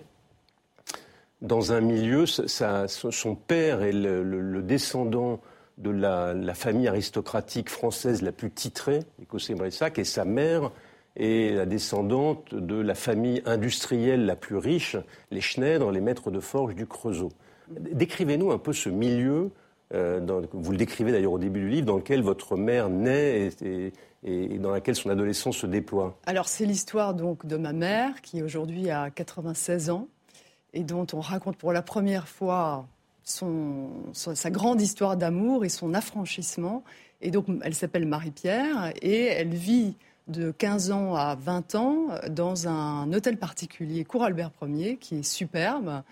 dans 1.42 1.72
un 1.72 1.80
milieu, 1.80 2.26
son 2.26 3.34
père 3.34 3.82
est 3.82 3.92
le 3.92 4.62
descendant 4.62 5.40
de 5.80 5.90
la, 5.90 6.54
famille 6.54 6.88
aristocratique 6.88 7.70
française 7.70 8.22
la 8.22 8.32
plus 8.32 8.50
titrée, 8.50 9.00
Écossais-Brissac, 9.22 9.98
et 9.98 10.04
sa 10.04 10.24
mère 10.24 10.70
est 11.16 11.54
la 11.54 11.66
descendante 11.66 12.54
de 12.54 12.76
la 12.76 12.94
famille 12.94 13.42
industrielle 13.46 14.26
la 14.26 14.36
plus 14.36 14.56
riche, 14.56 14.96
les 15.30 15.40
Schneider, 15.40 15.90
les 15.90 16.00
maîtres 16.00 16.30
de 16.30 16.40
forge 16.40 16.74
du 16.74 16.86
Creusot. 16.86 17.32
Décrivez-nous 17.68 18.52
un 18.52 18.58
peu 18.58 18.72
ce 18.72 18.88
milieu, 18.88 19.50
euh, 19.94 20.20
vous 20.52 20.72
le 20.72 20.78
décrivez 20.78 21.12
d'ailleurs 21.12 21.32
au 21.32 21.38
début 21.38 21.60
du 21.60 21.68
livre, 21.68 21.86
dans 21.86 21.96
lequel 21.96 22.22
votre 22.22 22.56
mère 22.56 22.88
naît 22.88 23.50
et, 23.62 23.92
et 24.22 24.58
dans 24.58 24.70
laquelle 24.70 24.94
son 24.94 25.10
adolescence 25.10 25.56
se 25.56 25.66
déploie. 25.66 26.18
Alors 26.26 26.48
c'est 26.48 26.66
l'histoire 26.66 27.14
donc 27.14 27.46
de 27.46 27.56
ma 27.56 27.72
mère 27.72 28.20
qui 28.22 28.42
aujourd'hui 28.42 28.90
a 28.90 29.10
96 29.10 29.90
ans 29.90 30.08
et 30.74 30.84
dont 30.84 31.06
on 31.12 31.20
raconte 31.20 31.56
pour 31.56 31.72
la 31.72 31.82
première 31.82 32.28
fois 32.28 32.86
sa 33.24 34.50
grande 34.50 34.80
histoire 34.80 35.16
d'amour 35.16 35.64
et 35.64 35.68
son 35.68 35.94
affranchissement. 35.94 36.82
Et 37.20 37.30
donc, 37.30 37.46
elle 37.62 37.74
s'appelle 37.74 38.06
Marie-Pierre 38.06 38.92
et 39.02 39.26
elle 39.26 39.54
vit 39.54 39.96
de 40.26 40.50
15 40.52 40.90
ans 40.90 41.14
à 41.14 41.34
20 41.34 41.74
ans 41.74 42.06
dans 42.28 42.68
un 42.68 43.12
hôtel 43.12 43.36
particulier, 43.36 44.04
Cour 44.04 44.24
Albert 44.24 44.52
Ier, 44.62 44.96
qui 44.96 45.18
est 45.18 45.22
superbe. 45.22 46.02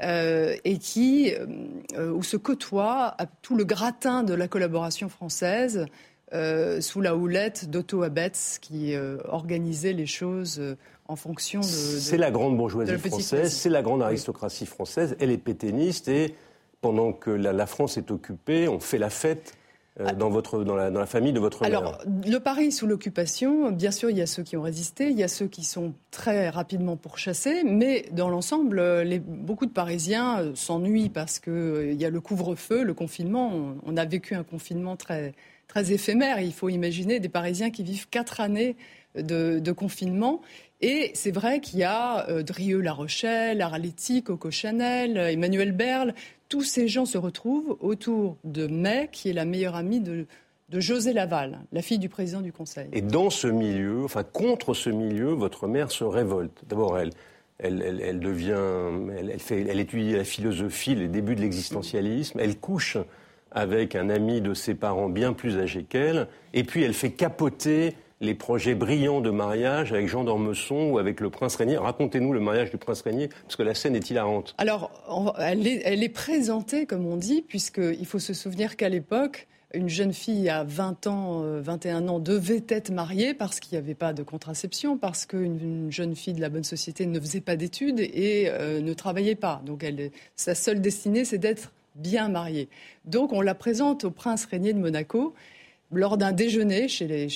Euh, 0.00 0.54
et 0.64 0.78
qui, 0.78 1.34
euh, 1.34 2.12
où 2.12 2.22
se 2.22 2.36
côtoie 2.36 3.16
tout 3.42 3.56
le 3.56 3.64
gratin 3.64 4.22
de 4.22 4.32
la 4.32 4.46
collaboration 4.46 5.08
française 5.08 5.86
euh, 6.32 6.80
sous 6.80 7.00
la 7.00 7.16
houlette 7.16 7.70
d'Otto 7.70 8.02
Abetz, 8.02 8.58
qui 8.60 8.94
organisait 9.24 9.92
les 9.92 10.06
choses 10.06 10.60
en 11.06 11.16
fonction 11.16 11.60
de. 11.60 11.66
c'est 11.66 12.18
la 12.18 12.30
grande 12.30 12.56
bourgeoisie 12.56 12.98
française, 12.98 13.52
c'est 13.52 13.70
la 13.70 13.82
grande 13.82 14.02
aristocratie 14.02 14.66
française. 14.66 15.16
Elle 15.20 15.30
est 15.30 15.38
pétainiste 15.38 16.08
et 16.08 16.34
pendant 16.80 17.12
que 17.12 17.30
la, 17.30 17.66
France 17.66 17.96
est 17.96 18.10
occupée, 18.10 18.68
on 18.68 18.78
fait 18.78 18.98
la 18.98 19.10
fête 19.10 19.54
euh, 20.00 20.12
dans, 20.12 20.28
votre, 20.28 20.62
dans, 20.62 20.76
la, 20.76 20.90
dans 20.90 21.00
la 21.00 21.06
famille 21.06 21.32
de 21.32 21.40
votre 21.40 21.64
Alors, 21.64 21.82
mère 21.82 21.98
le 22.26 22.38
Paris 22.38 22.70
sous 22.70 22.86
l'occupation, 22.86 23.72
bien 23.72 23.90
sûr, 23.90 24.10
il 24.10 24.18
y 24.18 24.22
a 24.22 24.26
ceux 24.26 24.44
qui 24.44 24.56
ont 24.56 24.62
résisté, 24.62 25.08
il 25.10 25.18
y 25.18 25.24
a 25.24 25.28
ceux 25.28 25.48
qui 25.48 25.64
sont 25.64 25.92
très 26.12 26.50
rapidement 26.50 26.96
pourchassés, 26.96 27.64
mais 27.64 28.04
dans 28.12 28.28
l'ensemble, 28.28 28.80
beaucoup 29.26 29.66
de 29.66 29.72
Parisiens 29.72 30.40
euh, 30.40 30.52
s'ennuient 30.54 31.10
parce 31.10 31.40
qu'il 31.40 31.52
euh, 31.52 31.92
il 31.92 32.00
y 32.00 32.04
a 32.04 32.10
le 32.10 32.20
couvre-feu, 32.20 32.84
le 32.84 32.94
confinement. 32.94 33.50
On, 33.52 33.76
on, 33.84 33.96
a 33.96 34.04
vécu 34.04 34.34
un 34.34 34.44
confinement 34.44 34.94
très, 34.94 35.34
très 35.68 35.92
éphémère. 35.92 36.40
Il 36.40 36.52
faut 36.52 36.68
imaginer 36.68 37.20
des 37.20 37.28
Parisiens 37.28 37.70
qui 37.70 37.84
vivent 37.84 38.08
quatre 38.08 38.40
années 38.40 38.76
de, 39.14 39.72
confinement. 39.72 40.40
Et 40.80 41.10
c'est 41.14 41.30
vrai 41.30 41.60
qu'il 41.60 41.78
y 41.80 41.84
a 41.84 42.28
euh, 42.28 42.42
Drieux-La 42.42 42.92
Rochelle, 42.92 43.62
Arletty, 43.62 44.22
Coco 44.22 44.50
Chanel, 44.50 45.16
Emmanuel 45.16 45.72
Berle, 45.72 46.14
tous 46.48 46.62
ces 46.62 46.88
gens 46.88 47.04
se 47.04 47.18
retrouvent 47.18 47.76
autour 47.80 48.36
de 48.44 48.66
May, 48.66 49.08
qui 49.12 49.28
est 49.28 49.32
la 49.32 49.44
meilleure 49.44 49.76
amie 49.76 50.00
de, 50.00 50.26
José 50.72 51.12
Laval, 51.12 51.60
la 51.72 51.82
fille 51.82 51.98
du 51.98 52.08
président 52.08 52.40
du 52.40 52.52
Conseil. 52.52 52.88
Et 52.92 53.00
dans 53.00 53.30
ce 53.30 53.48
milieu, 53.48 54.04
enfin 54.04 54.22
contre 54.22 54.74
ce 54.74 54.90
milieu, 54.90 55.30
votre 55.30 55.66
mère 55.66 55.90
se 55.90 56.04
révolte. 56.04 56.62
D'abord, 56.68 56.98
elle, 56.98 57.10
elle, 57.58 58.20
devient, 58.20 58.58
elle, 59.18 59.38
fait, 59.40 59.62
elle 59.68 59.80
étudie 59.80 60.12
la 60.12 60.24
philosophie, 60.24 60.94
les 60.94 61.08
débuts 61.08 61.34
de 61.34 61.40
l'existentialisme. 61.40 62.38
Elle 62.38 62.58
couche 62.58 62.98
avec 63.52 63.94
un 63.94 64.10
ami 64.10 64.40
de 64.40 64.54
ses 64.54 64.74
parents 64.74 65.08
bien 65.08 65.32
plus 65.32 65.58
âgé 65.58 65.84
qu'elle, 65.84 66.28
et 66.54 66.64
puis 66.64 66.82
elle 66.82 66.94
fait 66.94 67.10
capoter 67.10 67.94
les 68.20 68.34
projets 68.34 68.74
brillants 68.74 69.20
de 69.20 69.30
mariage 69.30 69.92
avec 69.92 70.08
Jean 70.08 70.24
d'Ormesson 70.24 70.90
ou 70.90 70.98
avec 70.98 71.20
le 71.20 71.30
prince 71.30 71.56
Régnier. 71.56 71.76
Racontez-nous 71.76 72.32
le 72.32 72.40
mariage 72.40 72.70
du 72.70 72.76
prince 72.76 73.02
Régnier, 73.02 73.28
parce 73.44 73.56
que 73.56 73.62
la 73.62 73.74
scène 73.74 73.94
est 73.94 74.10
hilarante. 74.10 74.54
Alors, 74.58 74.90
elle 75.38 75.66
est, 75.66 76.08
présentée, 76.08 76.86
comme 76.86 77.06
on 77.06 77.16
dit, 77.16 77.42
puisqu'il 77.42 78.06
faut 78.06 78.18
se 78.18 78.34
souvenir 78.34 78.76
qu'à 78.76 78.88
l'époque, 78.88 79.46
une 79.74 79.88
jeune 79.88 80.14
fille 80.14 80.48
à 80.48 80.64
20 80.64 81.06
ans, 81.06 81.42
21 81.60 82.08
ans 82.08 82.18
devait 82.18 82.64
être 82.68 82.90
mariée 82.90 83.34
parce 83.34 83.60
qu'il 83.60 83.78
n'y 83.78 83.84
avait 83.84 83.94
pas 83.94 84.14
de 84.14 84.22
contraception, 84.22 84.96
parce 84.96 85.26
qu'une 85.26 85.88
jeune 85.90 86.16
fille 86.16 86.32
de 86.32 86.40
la 86.40 86.48
bonne 86.48 86.64
société 86.64 87.06
ne 87.06 87.20
faisait 87.20 87.42
pas 87.42 87.56
d'études 87.56 88.00
et 88.00 88.46
euh, 88.48 88.80
ne 88.80 88.94
travaillait 88.94 89.34
pas. 89.34 89.60
Donc 89.66 89.84
sa 90.36 90.54
seule 90.54 90.80
destinée, 90.80 91.24
c'est 91.24 91.38
d'être 91.38 91.70
bien 91.98 92.28
mariée. 92.28 92.68
Donc 93.04 93.32
on 93.32 93.40
la 93.40 93.54
présente 93.54 94.04
au 94.04 94.10
prince 94.10 94.44
Régnier 94.46 94.72
de 94.72 94.78
Monaco 94.78 95.34
lors 95.90 96.18
d'un 96.18 96.32
déjeuner 96.32 96.88
chez, 96.88 97.28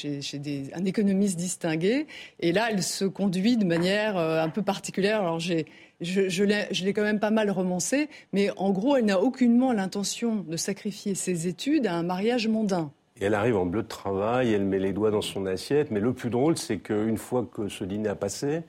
un 0.75 0.85
économiste 0.85 1.39
distingué. 1.39 2.07
Et 2.41 2.53
là, 2.53 2.69
elle 2.71 2.83
se 2.83 3.05
conduit 3.05 3.57
de 3.57 3.65
manière 3.65 4.17
euh, 4.17 4.43
un 4.43 4.49
peu 4.49 4.63
particulière. 4.63 5.21
Alors, 5.21 5.41
je 5.41 6.45
l'ai 6.45 6.93
quand 6.93 7.03
même 7.03 7.21
pas 7.21 7.31
mal 7.31 7.51
romancé, 7.51 8.09
mais 8.33 8.51
en 8.57 8.71
gros, 8.71 8.97
elle 8.97 9.07
n'a 9.07 9.21
aucunement 9.21 9.73
l'intention 9.73 10.45
de 10.47 10.57
sacrifier 10.57 11.15
ses 11.15 11.47
études 11.49 11.87
à 11.87 11.95
un 11.95 12.03
mariage 12.03 12.49
mondain. 12.49 12.91
Et 13.21 13.27
elle 13.27 13.35
arrive 13.35 13.57
en 13.57 13.67
bleu 13.67 13.83
de 13.83 13.89
travail, 13.89 14.53
elle 14.53 14.65
met 14.65 14.79
les 14.79 14.93
doigts 14.93 15.11
dans 15.11 15.23
son 15.23 15.47
assiette. 15.47 15.91
Mais 15.91 16.01
le 16.01 16.13
plus 16.13 16.31
drôle, 16.31 16.59
c'est 16.59 16.79
qu'une 16.79 17.19
fois 17.19 17.49
que 17.51 17.69
ce 17.69 17.85
dîner 17.85 18.09
a 18.09 18.15
passé, 18.15 18.63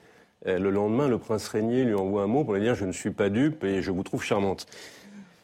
euh, 0.48 0.60
le 0.60 0.70
lendemain, 0.70 1.08
le 1.08 1.18
prince 1.18 1.48
Régnier 1.48 1.86
lui 1.86 1.96
envoie 1.96 2.24
un 2.24 2.28
mot 2.28 2.44
pour 2.44 2.54
lui 2.54 2.62
dire 2.62 2.76
Je 2.76 2.86
ne 2.86 2.92
suis 2.92 3.12
pas 3.12 3.30
dupe 3.30 3.64
et 3.64 3.82
je 3.82 3.92
vous 3.92 4.04
trouve 4.04 4.24
charmante. 4.24 4.68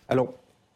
Alors, 0.09 0.33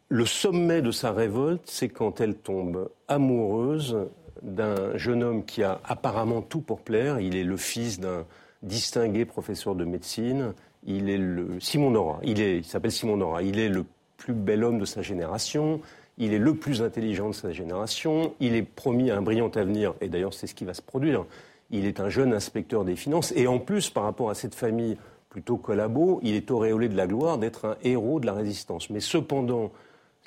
le 0.08 0.26
sommet 0.26 0.80
de 0.80 0.92
sa 0.92 1.10
révolte, 1.10 1.62
c'est 1.64 1.88
quand 1.88 2.20
elle 2.20 2.36
tombe 2.36 2.88
amoureuse 3.08 3.98
d'un 4.42 4.96
jeune 4.96 5.24
homme 5.24 5.44
qui 5.44 5.64
a 5.64 5.80
apparemment 5.84 6.40
tout 6.40 6.60
pour 6.60 6.80
plaire. 6.80 7.18
Il 7.18 7.34
est 7.34 7.42
le 7.42 7.56
fils 7.56 7.98
d'un 7.98 8.24
distingué 8.62 9.24
professeur 9.24 9.74
de 9.74 9.84
médecine. 9.84 10.54
Il 10.86 11.10
est 11.10 11.18
le 11.18 11.58
Simon 11.58 11.90
Nora. 11.90 12.20
Il 12.22 12.64
s'appelle 12.64 12.92
Simon 12.92 13.16
Nora. 13.16 13.42
Il 13.42 13.58
est 13.58 13.68
le 13.68 13.84
plus 14.18 14.34
bel 14.34 14.62
homme 14.62 14.78
de 14.78 14.84
sa 14.84 15.02
génération. 15.02 15.80
Il 16.16 16.32
est 16.32 16.38
le 16.38 16.54
plus 16.54 16.80
intelligent 16.80 17.30
de 17.30 17.34
sa 17.34 17.50
génération. 17.50 18.34
Il 18.38 18.54
est 18.54 18.62
promis 18.62 19.10
un 19.10 19.20
brillant 19.20 19.50
avenir. 19.56 19.94
Et 20.00 20.08
d'ailleurs, 20.08 20.32
c'est 20.32 20.46
ce 20.46 20.54
qui 20.54 20.64
va 20.64 20.74
se 20.74 20.82
produire. 20.82 21.24
Il 21.70 21.86
est 21.86 21.98
un 21.98 22.08
jeune 22.08 22.32
inspecteur 22.32 22.84
des 22.84 22.94
finances. 22.94 23.32
Et 23.34 23.48
en 23.48 23.58
plus, 23.58 23.90
par 23.90 24.04
rapport 24.04 24.30
à 24.30 24.34
cette 24.34 24.54
famille 24.54 24.96
plutôt 25.34 25.56
collabo, 25.56 26.20
il 26.22 26.36
est 26.36 26.52
auréolé 26.52 26.88
de 26.88 26.96
la 26.96 27.08
gloire 27.08 27.38
d'être 27.38 27.64
un 27.64 27.76
héros 27.82 28.20
de 28.20 28.26
la 28.26 28.34
résistance. 28.34 28.88
Mais 28.88 29.00
cependant, 29.00 29.72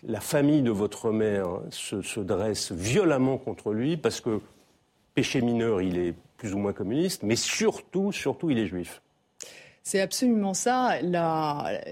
la 0.03 0.19
famille 0.19 0.61
de 0.61 0.69
votre 0.69 1.11
mère 1.11 1.61
se, 1.69 2.01
se, 2.01 2.19
dresse 2.19 2.73
violemment 2.73 3.37
contre 3.37 3.71
lui 3.71 3.95
parce 3.95 4.19
que 4.19 4.41
péché 5.15 5.39
mineur, 5.39 5.81
il 5.81 5.97
est 5.97 6.13
plus 6.35 6.53
ou 6.53 6.57
moins 6.57 6.73
communiste, 6.73 7.23
mais 7.23 7.37
surtout, 7.37 8.11
surtout, 8.11 8.49
il 8.49 8.59
est 8.59 8.65
juif. 8.65 9.01
C'est 9.81 10.01
absolument 10.01 10.53
ça. 10.53 10.95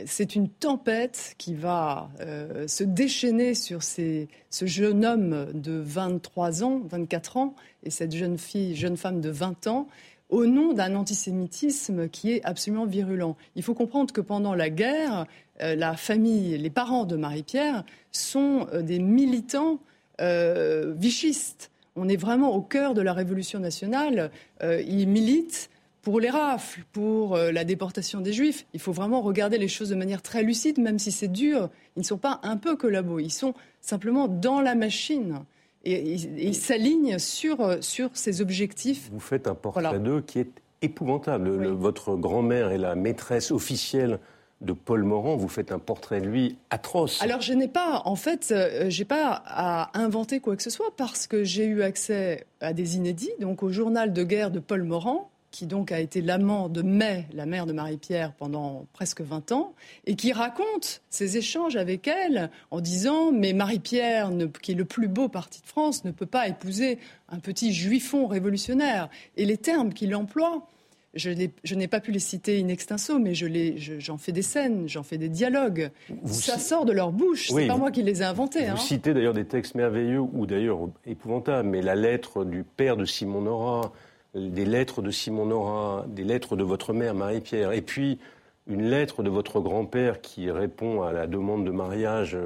C'est 0.05 0.35
une 0.35 0.49
tempête 0.49 1.35
qui 1.37 1.53
va 1.53 2.09
euh, 2.19 2.67
se 2.67 2.83
déchaîner 2.83 3.53
sur 3.53 3.81
ces, 3.81 4.27
ce 4.49 4.65
jeune 4.65 5.05
homme 5.05 5.53
de 5.53 5.81
23 5.81 6.65
ans, 6.65 6.81
24 6.89 7.37
ans, 7.37 7.55
et 7.85 7.91
cette 7.91 8.13
jeune 8.13 8.37
fille, 8.37 8.75
jeune 8.75 8.97
femme 8.97 9.21
de 9.21 9.29
20 9.29 9.67
ans, 9.67 9.87
au 10.29 10.45
nom 10.45 10.73
d'un 10.73 10.95
antisémitisme 10.95 12.09
qui 12.09 12.31
est 12.31 12.43
absolument 12.43 12.85
virulent. 12.85 13.35
Il 13.55 13.63
faut 13.63 13.73
comprendre 13.73 14.13
que 14.13 14.21
pendant 14.21 14.55
la 14.55 14.69
guerre, 14.69 15.25
euh, 15.61 15.75
la 15.75 15.95
famille, 15.95 16.57
les 16.57 16.69
parents 16.69 17.05
de 17.05 17.15
Marie-Pierre 17.15 17.83
sont 18.11 18.67
euh, 18.73 18.81
des 18.81 18.99
militants 18.99 19.79
euh, 20.21 20.93
vichistes. 20.97 21.71
On 21.95 22.09
est 22.09 22.17
vraiment 22.17 22.53
au 22.55 22.61
cœur 22.61 22.93
de 22.93 23.01
la 23.01 23.13
Révolution 23.13 23.59
nationale. 23.59 24.31
Euh, 24.63 24.81
ils 24.85 25.07
militent 25.07 25.69
pour 26.01 26.19
les 26.19 26.29
rafles, 26.29 26.83
pour 26.91 27.35
la 27.35 27.63
déportation 27.63 28.21
des 28.21 28.31
Juifs. 28.31 28.67
Il 28.75 28.79
faut 28.79 28.91
vraiment 28.91 29.21
regarder 29.21 29.57
les 29.57 29.67
choses 29.67 29.89
de 29.89 29.95
manière 29.95 30.21
très 30.21 30.43
lucide, 30.43 30.77
même 30.77 30.99
si 30.99 31.11
c'est 31.11 31.27
dur. 31.27 31.71
Ils 31.95 32.01
ne 32.01 32.05
sont 32.05 32.19
pas 32.19 32.39
un 32.43 32.57
peu 32.57 32.75
collabos, 32.75 33.17
ils 33.17 33.31
sont 33.31 33.55
simplement 33.81 34.27
dans 34.27 34.61
la 34.61 34.75
machine. 34.75 35.39
Et, 35.85 36.13
ils 36.13 36.55
s'alignent 36.55 37.19
sur, 37.19 37.77
sur 37.81 38.09
ces 38.13 38.41
objectifs. 38.41 39.09
Vous 39.11 39.19
faites 39.19 39.47
un 39.47 39.55
portrait 39.55 39.83
voilà. 39.83 39.99
d'eux 39.99 40.21
qui 40.21 40.39
est 40.39 40.49
épouvantable. 40.81 41.49
Oui. 41.49 41.65
Le, 41.65 41.69
votre 41.69 42.15
grand-mère 42.15 42.71
est 42.71 42.77
la 42.77 42.95
maîtresse 42.95 43.51
officielle 43.51 44.19
de 44.61 44.73
Paul 44.73 45.03
Morand, 45.03 45.35
vous 45.35 45.47
faites 45.47 45.71
un 45.71 45.79
portrait 45.79 46.21
de 46.21 46.27
lui 46.27 46.57
atroce. 46.69 47.21
Alors 47.21 47.41
je 47.41 47.53
n'ai 47.53 47.67
pas, 47.67 48.01
en 48.05 48.15
fait, 48.15 48.51
euh, 48.51 48.85
j'ai 48.89 49.05
pas 49.05 49.43
à 49.45 49.97
inventer 49.99 50.39
quoi 50.39 50.55
que 50.55 50.63
ce 50.63 50.69
soit 50.69 50.95
parce 50.95 51.27
que 51.27 51.43
j'ai 51.43 51.65
eu 51.65 51.81
accès 51.83 52.45
à 52.61 52.73
des 52.73 52.95
inédits, 52.95 53.31
donc 53.39 53.63
au 53.63 53.69
journal 53.69 54.13
de 54.13 54.23
guerre 54.23 54.51
de 54.51 54.59
Paul 54.59 54.83
Morand, 54.83 55.29
qui 55.55 55.67
donc 55.67 55.93
a 55.93 56.01
été 56.01 56.21
l'amant 56.21 56.67
de 56.67 56.81
May, 56.81 57.27
la 57.33 57.45
mère 57.45 57.65
de 57.65 57.71
Marie-Pierre, 57.71 58.33
pendant 58.33 58.87
presque 58.91 59.21
20 59.21 59.53
ans, 59.53 59.73
et 60.05 60.15
qui 60.17 60.33
raconte 60.33 61.01
ses 61.09 61.37
échanges 61.37 61.77
avec 61.77 62.09
elle 62.09 62.49
en 62.71 62.81
disant 62.81 63.31
Mais 63.31 63.53
Marie-Pierre, 63.53 64.31
qui 64.61 64.73
est 64.73 64.75
le 64.75 64.83
plus 64.83 65.07
beau 65.07 65.29
parti 65.29 65.61
de 65.61 65.65
France, 65.65 66.03
ne 66.03 66.11
peut 66.11 66.25
pas 66.25 66.49
épouser 66.49 66.99
un 67.29 67.39
petit 67.39 67.73
juifon 67.73 68.27
révolutionnaire. 68.27 69.09
Et 69.37 69.45
les 69.45 69.55
termes 69.55 69.93
qu'il 69.93 70.13
emploie, 70.13 70.67
je 71.13 71.29
n'ai 71.75 71.87
pas 71.87 72.01
pu 72.01 72.11
les 72.11 72.19
citer 72.19 72.61
in 72.61 72.67
extenso, 72.67 73.17
mais 73.17 73.33
j'en 73.33 73.47
je, 73.47 74.13
fais 74.17 74.33
des 74.33 74.41
scènes, 74.41 74.89
j'en 74.89 75.03
fais 75.03 75.17
des 75.17 75.29
dialogues. 75.29 75.89
Vous 76.21 76.33
ça 76.33 76.57
sort 76.57 76.83
de 76.83 76.91
leur 76.91 77.13
bouche, 77.13 77.49
oui, 77.51 77.61
c'est 77.61 77.67
pas 77.67 77.77
moi 77.77 77.91
qui 77.91 78.03
les 78.03 78.21
ai 78.21 78.25
inventés. 78.25 78.65
Vous 78.65 78.71
hein. 78.71 78.75
citez 78.75 79.13
d'ailleurs 79.13 79.33
des 79.33 79.45
textes 79.45 79.75
merveilleux, 79.75 80.19
ou 80.19 80.45
d'ailleurs 80.45 80.89
épouvantables, 81.05 81.69
mais 81.69 81.81
la 81.81 81.95
lettre 81.95 82.43
du 82.43 82.65
père 82.65 82.97
de 82.97 83.05
Simon 83.05 83.43
Nora, 83.43 83.93
des 84.35 84.65
lettres 84.65 85.01
de 85.01 85.11
Simon 85.11 85.45
Nora, 85.45 86.05
des 86.07 86.23
lettres 86.23 86.55
de 86.55 86.63
votre 86.63 86.93
mère 86.93 87.15
Marie-Pierre, 87.15 87.71
et 87.71 87.81
puis 87.81 88.19
une 88.67 88.89
lettre 88.89 89.23
de 89.23 89.29
votre 89.29 89.59
grand-père 89.59 90.21
qui 90.21 90.51
répond 90.51 91.03
à 91.03 91.11
la 91.11 91.27
demande 91.27 91.65
de 91.65 91.71
mariage 91.71 92.37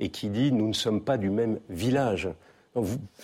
et 0.00 0.08
qui 0.10 0.28
dit 0.28 0.52
Nous 0.52 0.68
ne 0.68 0.72
sommes 0.72 1.02
pas 1.02 1.18
du 1.18 1.30
même 1.30 1.58
village. 1.68 2.28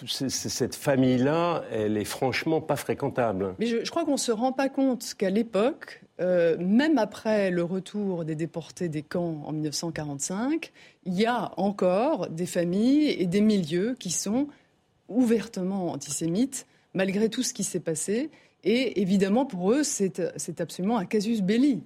Cette 0.06 0.74
famille-là, 0.74 1.62
elle 1.72 1.96
est 1.96 2.04
franchement 2.04 2.60
pas 2.60 2.76
fréquentable. 2.76 3.54
Mais 3.58 3.66
je, 3.66 3.82
je 3.82 3.90
crois 3.90 4.04
qu'on 4.04 4.12
ne 4.12 4.16
se 4.16 4.32
rend 4.32 4.52
pas 4.52 4.68
compte 4.68 5.14
qu'à 5.16 5.30
l'époque, 5.30 6.02
euh, 6.20 6.56
même 6.58 6.98
après 6.98 7.50
le 7.50 7.62
retour 7.62 8.24
des 8.24 8.34
déportés 8.34 8.88
des 8.88 9.02
camps 9.02 9.42
en 9.46 9.52
1945, 9.52 10.72
il 11.04 11.14
y 11.14 11.24
a 11.24 11.52
encore 11.56 12.28
des 12.28 12.46
familles 12.46 13.10
et 13.10 13.26
des 13.26 13.40
milieux 13.40 13.96
qui 13.98 14.10
sont 14.10 14.48
ouvertement 15.08 15.92
antisémites, 15.92 16.66
malgré 16.94 17.28
tout 17.28 17.42
ce 17.42 17.52
qui 17.54 17.64
s'est 17.64 17.80
passé. 17.80 18.30
Et 18.64 19.00
évidemment, 19.00 19.46
pour 19.46 19.72
eux, 19.72 19.82
c'est 19.82 20.60
absolument 20.60 20.98
un 20.98 21.06
casus 21.06 21.42
belli. 21.42 21.82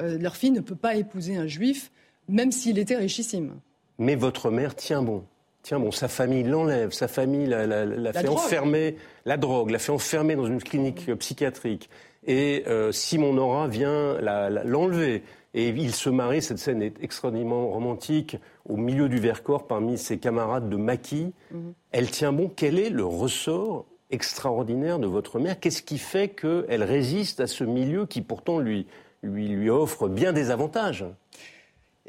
Euh, 0.00 0.18
leur 0.18 0.36
fille 0.36 0.50
ne 0.50 0.60
peut 0.60 0.76
pas 0.76 0.96
épouser 0.96 1.36
un 1.36 1.46
juif, 1.46 1.90
même 2.28 2.52
s'il 2.52 2.78
était 2.78 2.96
richissime. 2.96 3.60
Mais 3.98 4.14
votre 4.14 4.50
mère 4.50 4.74
tient 4.74 5.02
bon 5.02 5.24
tiens, 5.68 5.80
bon, 5.80 5.90
sa 5.90 6.08
famille 6.08 6.44
l'enlève, 6.44 6.92
sa 6.92 7.08
famille 7.08 7.46
la, 7.46 7.66
la, 7.66 7.84
la, 7.84 7.96
la 7.96 8.12
fait 8.14 8.22
drogue. 8.22 8.38
enfermer, 8.38 8.96
la 9.26 9.36
drogue, 9.36 9.70
la 9.70 9.78
fait 9.78 9.92
enfermer 9.92 10.34
dans 10.34 10.46
une 10.46 10.62
clinique 10.62 11.12
psychiatrique. 11.16 11.90
Et 12.26 12.64
euh, 12.66 12.90
Simon 12.90 13.34
Nora 13.34 13.68
vient 13.68 14.18
l'enlever. 14.64 15.22
Et 15.54 15.68
il 15.68 15.94
se 15.94 16.08
marie, 16.08 16.40
cette 16.40 16.58
scène 16.58 16.82
est 16.82 17.02
extraordinairement 17.02 17.68
romantique, 17.68 18.36
au 18.66 18.76
milieu 18.76 19.08
du 19.08 19.18
Vercors, 19.18 19.66
parmi 19.66 19.98
ses 19.98 20.18
camarades 20.18 20.68
de 20.70 20.76
maquis. 20.76 21.32
Mm 21.50 21.56
-hmm. 21.56 21.72
Elle 21.92 22.10
tient 22.10 22.32
bon. 22.32 22.50
Quel 22.54 22.78
est 22.78 22.90
le 22.90 23.04
ressort 23.04 23.86
extraordinaire 24.10 24.98
de 24.98 25.06
votre 25.06 25.38
mère 25.38 25.60
Qu'est-ce 25.60 25.82
qui 25.82 25.98
fait 25.98 26.28
qu'elle 26.28 26.82
résiste 26.82 27.40
à 27.40 27.46
ce 27.46 27.64
milieu 27.64 28.06
qui 28.06 28.22
pourtant 28.22 28.58
lui, 28.58 28.86
lui, 29.22 29.48
lui 29.48 29.70
offre 29.70 30.08
bien 30.08 30.32
des 30.32 30.50
avantages? 30.50 31.04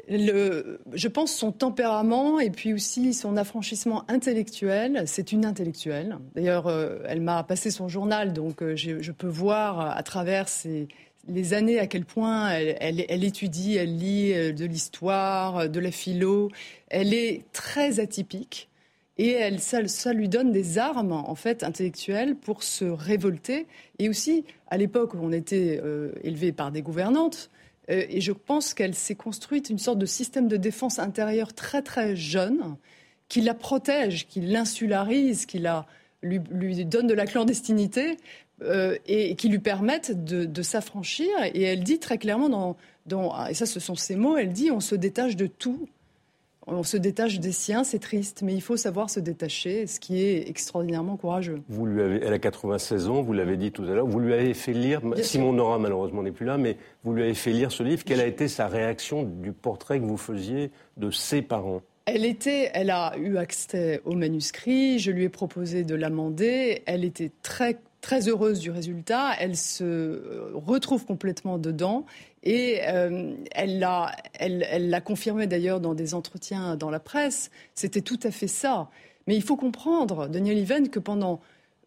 Je 0.08 1.08
pense 1.08 1.32
son 1.32 1.52
tempérament 1.52 2.40
et 2.40 2.50
puis 2.50 2.72
aussi 2.72 3.14
son 3.14 3.36
affranchissement 3.36 4.04
intellectuel. 4.08 5.04
C'est 5.06 5.32
une 5.32 5.44
intellectuelle. 5.44 6.18
D'ailleurs, 6.34 6.66
euh, 6.66 6.98
elle 7.06 7.20
m'a 7.20 7.42
passé 7.44 7.70
son 7.70 7.88
journal, 7.88 8.32
donc 8.32 8.62
euh, 8.62 8.74
je, 8.76 9.12
peux 9.12 9.28
voir 9.28 9.96
à 9.96 10.02
travers 10.02 10.46
les 11.28 11.54
années 11.54 11.78
à 11.78 11.86
quel 11.86 12.04
point 12.04 12.48
elle, 12.50 13.24
étudie, 13.24 13.76
elle 13.76 13.96
lit 13.96 14.32
euh, 14.32 14.52
de 14.52 14.64
l'histoire, 14.64 15.68
de 15.68 15.80
la 15.80 15.90
philo. 15.90 16.50
Elle 16.88 17.14
est 17.14 17.44
très 17.52 18.00
atypique 18.00 18.69
et 19.22 19.32
elle, 19.32 19.60
ça, 19.60 20.12
lui 20.12 20.28
donne 20.28 20.52
des 20.52 20.78
armes 20.78 21.12
en 21.12 21.34
fait 21.34 21.62
intellectuelles 21.62 22.36
pour 22.36 22.62
se 22.62 22.84
révolter. 22.84 23.66
Et 23.98 24.08
aussi, 24.08 24.44
à 24.68 24.76
l'époque 24.76 25.14
où 25.14 25.18
on 25.20 25.32
était 25.32 25.80
élevé 26.22 26.52
par 26.52 26.70
des 26.72 26.82
gouvernantes, 26.82 27.50
euh, 27.90 28.04
et 28.08 28.20
je 28.20 28.32
pense 28.32 28.74
qu'elle 28.74 28.94
s'est 28.94 29.14
construite 29.14 29.70
une 29.70 29.78
sorte 29.78 29.98
de 29.98 30.06
système 30.06 30.48
de 30.48 30.56
défense 30.56 30.98
intérieure 30.98 31.52
très 31.52 31.82
très 31.82 32.16
jeune, 32.16 32.76
qui 33.28 33.40
la 33.40 33.54
protège, 33.54 34.26
qui 34.26 34.40
l'insularise, 34.40 35.46
qui 35.46 35.58
la, 35.58 35.86
lui, 36.22 36.84
donne 36.84 37.06
de 37.06 37.14
la 37.14 37.26
clandestinité 37.26 38.16
euh, 38.62 38.96
et, 39.06 39.36
qui 39.36 39.48
lui 39.48 39.60
permettent 39.60 40.24
de, 40.24 40.62
s'affranchir. 40.62 41.28
Et 41.54 41.62
elle 41.62 41.84
dit 41.84 41.98
très 41.98 42.18
clairement, 42.18 42.76
dans, 43.06 43.46
et 43.46 43.54
ça 43.54 43.66
ce 43.66 43.80
sont 43.80 43.94
ses 43.94 44.16
mots, 44.16 44.36
elle 44.36 44.52
dit 44.52 44.70
on 44.70 44.80
se 44.80 44.94
détache 44.94 45.36
de 45.36 45.46
tout 45.46 45.88
on 46.66 46.82
se 46.82 46.96
détache 46.96 47.40
des 47.40 47.52
siens, 47.52 47.84
c'est 47.84 47.98
triste, 47.98 48.42
mais 48.42 48.54
il 48.54 48.60
faut 48.60 48.76
savoir 48.76 49.10
se 49.10 49.20
détacher, 49.20 49.86
ce 49.86 49.98
qui 49.98 50.22
est 50.22 50.48
extraordinairement 50.48 51.16
courageux. 51.16 51.62
Vous 51.68 51.86
lui 51.86 52.02
avez, 52.02 52.20
elle 52.22 52.32
a 52.32 52.38
96 52.38 53.08
ans, 53.08 53.22
vous 53.22 53.32
l'avez 53.32 53.56
dit 53.56 53.72
tout 53.72 53.82
à 53.84 53.94
l'heure, 53.94 54.06
vous 54.06 54.20
lui 54.20 54.34
avez 54.34 54.54
fait 54.54 54.72
lire, 54.72 55.00
Simon 55.22 55.52
Nora 55.52 55.78
malheureusement 55.78 56.22
n'est 56.22 56.32
plus 56.32 56.46
là, 56.46 56.58
mais 56.58 56.76
vous 57.04 57.12
lui 57.12 57.22
avez 57.22 57.34
fait 57.34 57.52
lire 57.52 57.72
ce 57.72 57.82
livre. 57.82 58.04
Quelle 58.04 58.20
a 58.20 58.26
été 58.26 58.46
sa 58.48 58.68
réaction 58.68 59.22
du 59.22 59.52
portrait 59.52 60.00
que 60.00 60.04
vous 60.04 60.16
faisiez 60.16 60.70
de 60.96 61.10
ses 61.10 61.42
parents? 61.42 61.82
Elle 62.06 62.24
était, 62.24 62.70
elle 62.74 62.90
a 62.90 63.16
eu 63.18 63.36
accès 63.36 64.00
au 64.04 64.14
manuscrit. 64.14 64.98
Je 64.98 65.12
lui 65.12 65.24
ai 65.24 65.28
proposé 65.28 65.84
de 65.84 65.94
l'amender. 65.94 66.82
Elle 66.86 67.04
était 67.04 67.30
très 67.42 67.78
très 68.00 68.28
heureuse 68.28 68.60
du 68.60 68.70
résultat. 68.70 69.32
Elle 69.38 69.56
se 69.56 70.52
retrouve 70.54 71.04
complètement 71.04 71.58
dedans 71.58 72.06
et 72.42 72.80
euh, 72.88 73.34
elle 73.52 73.78
l'a 73.78 74.16
elle, 74.34 75.02
confirmé 75.04 75.46
d'ailleurs 75.46 75.80
dans 75.80 75.94
des 75.94 76.14
entretiens 76.14 76.76
dans 76.76 76.90
la 76.90 77.00
presse. 77.00 77.50
C'était 77.74 78.00
tout 78.00 78.18
à 78.22 78.30
fait 78.30 78.48
ça. 78.48 78.88
Mais 79.26 79.36
il 79.36 79.42
faut 79.42 79.56
comprendre, 79.56 80.28
Daniel 80.28 80.58
Even, 80.58 80.88
que 80.88 80.98
pendant 80.98 81.40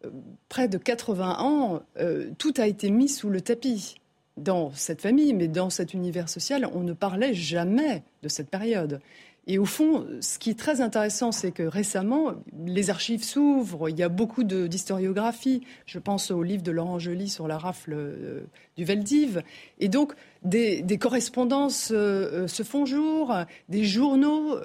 euh, 0.04 0.10
près 0.48 0.68
de 0.68 0.78
80 0.78 1.38
ans, 1.40 1.82
euh, 1.98 2.30
tout 2.38 2.54
a 2.58 2.66
été 2.66 2.90
mis 2.90 3.08
sous 3.08 3.28
le 3.28 3.40
tapis 3.40 3.96
dans 4.36 4.72
cette 4.72 5.00
famille, 5.00 5.34
mais 5.34 5.48
dans 5.48 5.70
cet 5.70 5.94
univers 5.94 6.28
social, 6.28 6.68
on 6.72 6.80
ne 6.80 6.92
parlait 6.92 7.34
jamais 7.34 8.02
de 8.22 8.28
cette 8.28 8.48
période. 8.48 9.00
Et 9.46 9.58
au 9.58 9.66
fond, 9.66 10.06
ce 10.20 10.38
qui 10.38 10.48
est 10.48 10.58
très 10.58 10.80
intéressant, 10.80 11.30
c'est 11.30 11.52
que 11.52 11.62
récemment, 11.62 12.32
les 12.64 12.88
archives 12.88 13.22
s'ouvrent, 13.22 13.90
il 13.90 13.98
y 13.98 14.02
a 14.02 14.08
beaucoup 14.08 14.42
d'historiographie. 14.42 15.62
Je 15.84 15.98
pense 15.98 16.30
au 16.30 16.42
livre 16.42 16.62
de 16.62 16.70
Laurent 16.70 16.98
Joly 16.98 17.28
sur 17.28 17.46
la 17.46 17.58
rafle 17.58 17.92
euh, 17.94 18.40
du 18.76 18.84
Veldiv. 18.84 19.42
Et 19.80 19.88
donc, 19.88 20.14
des, 20.44 20.82
correspondances 20.98 21.90
euh, 21.90 22.44
euh, 22.44 22.48
se 22.48 22.62
font 22.62 22.86
jour, 22.86 23.34
des 23.68 23.84
journaux 23.84 24.56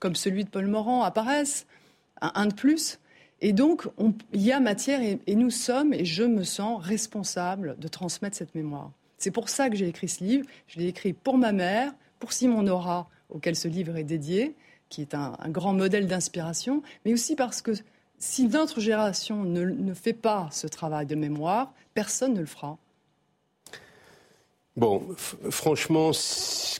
comme 0.00 0.16
celui 0.16 0.44
de 0.44 0.50
Paul 0.50 0.66
Morand 0.66 1.04
apparaissent, 1.04 1.66
un, 2.20 2.46
de 2.46 2.54
plus. 2.54 2.98
Et 3.40 3.52
donc, 3.52 3.86
il 4.32 4.42
y 4.42 4.50
a 4.50 4.58
matière, 4.58 5.00
et, 5.00 5.20
et 5.28 5.36
nous 5.36 5.50
sommes, 5.50 5.94
et 5.94 6.04
je 6.04 6.24
me 6.24 6.42
sens 6.42 6.82
responsable 6.82 7.76
de 7.78 7.88
transmettre 7.88 8.36
cette 8.36 8.54
mémoire. 8.54 8.90
C'est 9.18 9.30
pour 9.30 9.48
ça 9.48 9.70
que 9.70 9.76
j'ai 9.76 9.86
écrit 9.86 10.08
ce 10.08 10.24
livre. 10.24 10.46
Je 10.66 10.80
l'ai 10.80 10.88
écrit 10.88 11.12
pour 11.12 11.38
ma 11.38 11.52
mère, 11.52 11.92
pour 12.18 12.32
Simon 12.32 12.62
Nora, 12.62 13.08
auquel 13.32 13.56
ce 13.56 13.68
livre 13.68 13.96
est 13.96 14.04
dédié, 14.04 14.54
qui 14.88 15.00
est 15.00 15.14
un, 15.14 15.36
grand 15.48 15.72
modèle 15.72 16.06
d'inspiration, 16.06 16.82
mais 17.04 17.12
aussi 17.12 17.34
parce 17.34 17.62
que 17.62 17.72
si 18.18 18.46
notre 18.46 18.80
génération 18.80 19.42
ne, 19.42 19.94
fait 19.94 20.12
pas 20.12 20.48
ce 20.52 20.66
travail 20.66 21.06
de 21.06 21.14
mémoire, 21.14 21.72
personne 21.94 22.34
ne 22.34 22.40
le 22.40 22.46
fera. 22.46 22.78
Bon, 24.76 25.02
franchement, 25.50 26.12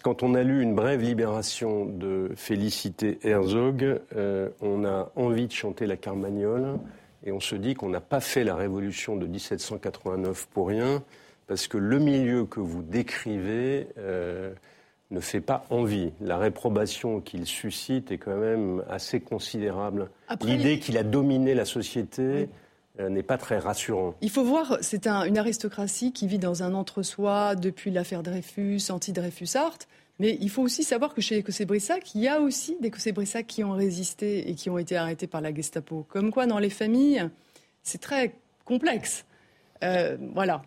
quand 0.03 0.23
on 0.23 0.35
a 0.35 0.43
lu 0.43 0.63
Une 0.63 0.75
brève 0.75 1.03
libération 1.03 1.85
de 1.85 2.31
Félicité 2.37 3.19
Herzog, 3.23 4.01
euh, 4.17 4.49
on 4.61 4.85
a 4.85 5.11
envie 5.17 5.47
de 5.47 5.53
chanter 5.53 5.87
la 5.87 5.97
Carmagnole 5.97 6.79
et 7.25 7.33
on 7.33 7.41
se 7.41 7.55
dit 7.55 7.75
qu'on 7.75 7.89
n'a 7.89 8.01
pas 8.01 8.21
fait 8.21 8.45
la 8.45 8.55
révolution 8.55 9.17
de 9.17 9.27
1789 9.27 10.49
pour 10.53 10.69
rien, 10.69 11.03
parce 11.47 11.69
que 11.69 11.79
le 11.79 11.99
milieu 11.99 12.45
que 12.45 12.61
vous 12.61 12.83
décrivez, 12.83 13.89
euh, 13.99 14.53
ne 15.13 15.21
fait 15.21 15.41
pas 15.41 15.65
envie. 15.71 16.13
La 16.21 16.39
réprobation 16.39 17.21
qu'il 17.21 17.47
suscite 17.47 18.11
est 18.11 18.19
quand 18.19 18.37
même 18.37 18.83
assez 18.89 19.21
considérable. 19.21 20.11
L'idée 20.43 20.79
qu'il 20.79 20.97
a 20.97 21.03
dominé 21.05 21.55
la 21.55 21.65
société 21.65 22.49
euh, 22.99 23.09
n'est 23.09 23.23
pas 23.23 23.39
très 23.39 23.59
rassurant. 23.59 24.15
Il 24.21 24.31
faut 24.31 24.45
voir, 24.45 24.79
c'est 24.81 25.07
une 25.07 25.39
aristocratie 25.39 26.13
qui 26.13 26.27
vit 26.27 26.39
dans 26.39 26.63
un 26.63 26.75
entre-soi 26.75 27.55
depuis 27.55 27.91
l'affaire 27.91 28.23
Dreyfus, 28.23 28.81
anti-Dreyfus-Art. 28.91 29.79
Mais 30.19 30.37
il 30.41 30.51
faut 30.51 30.63
aussi 30.63 30.85
savoir 30.85 31.15
que 31.15 31.21
chez 31.21 31.37
les 31.37 31.43
Cossé-Brissac, 31.43 32.15
il 32.15 32.23
y 32.23 32.29
a 32.29 32.41
aussi 32.41 32.77
des 32.81 32.91
Cossé-Brissac 32.91 33.47
qui 33.47 33.65
ont 33.65 33.73
résisté 33.73 34.51
et 34.51 34.55
qui 34.55 34.71
ont 34.71 34.79
été 34.79 34.97
arrêtés 34.97 35.27
par 35.27 35.41
la 35.41 35.55
Gestapo. 35.55 36.07
Comme 36.09 36.31
quoi, 36.31 36.47
dans 36.47 36.59
les 36.59 36.71
familles, 36.71 37.29
c'est 37.83 38.01
très 38.01 38.35
complexe. 38.65 39.25
Euh, 39.83 40.17
voilà. 40.35 40.63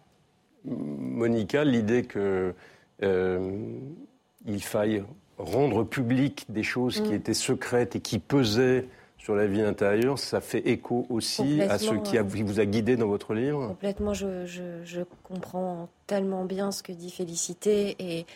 Monica, 0.66 1.64
l'idée 1.64 2.04
que 2.04 2.54
euh, 3.04 3.80
il 4.48 4.64
faille 4.64 5.04
rendre 5.38 5.84
public 5.84 6.46
des 6.50 6.64
choses 6.64 7.02
qui 7.02 7.10
mm. 7.10 7.16
étaient 7.16 7.34
secrètes 7.34 7.96
et 7.96 8.00
qui 8.00 8.20
pesaient 8.20 8.88
sur 9.18 9.36
la 9.36 9.48
vie 9.48 9.62
intérieure, 9.62 10.20
ça 10.20 10.40
fait 10.40 10.68
écho 10.68 11.08
aussi 11.10 11.60
à 11.64 11.80
ce 11.80 11.96
qui, 11.96 12.20
vous 12.44 12.60
a 12.60 12.66
guidé 12.66 12.96
dans 12.96 13.08
votre 13.08 13.34
livre. 13.34 13.70
Complètement, 13.70 14.14
je, 14.14 15.02
comprends 15.24 15.90
tellement 16.06 16.46
bien 16.46 16.72
ce 16.72 16.84
que 16.84 16.92
dit 16.92 17.10
Félicité 17.10 17.96
et, 17.98 18.28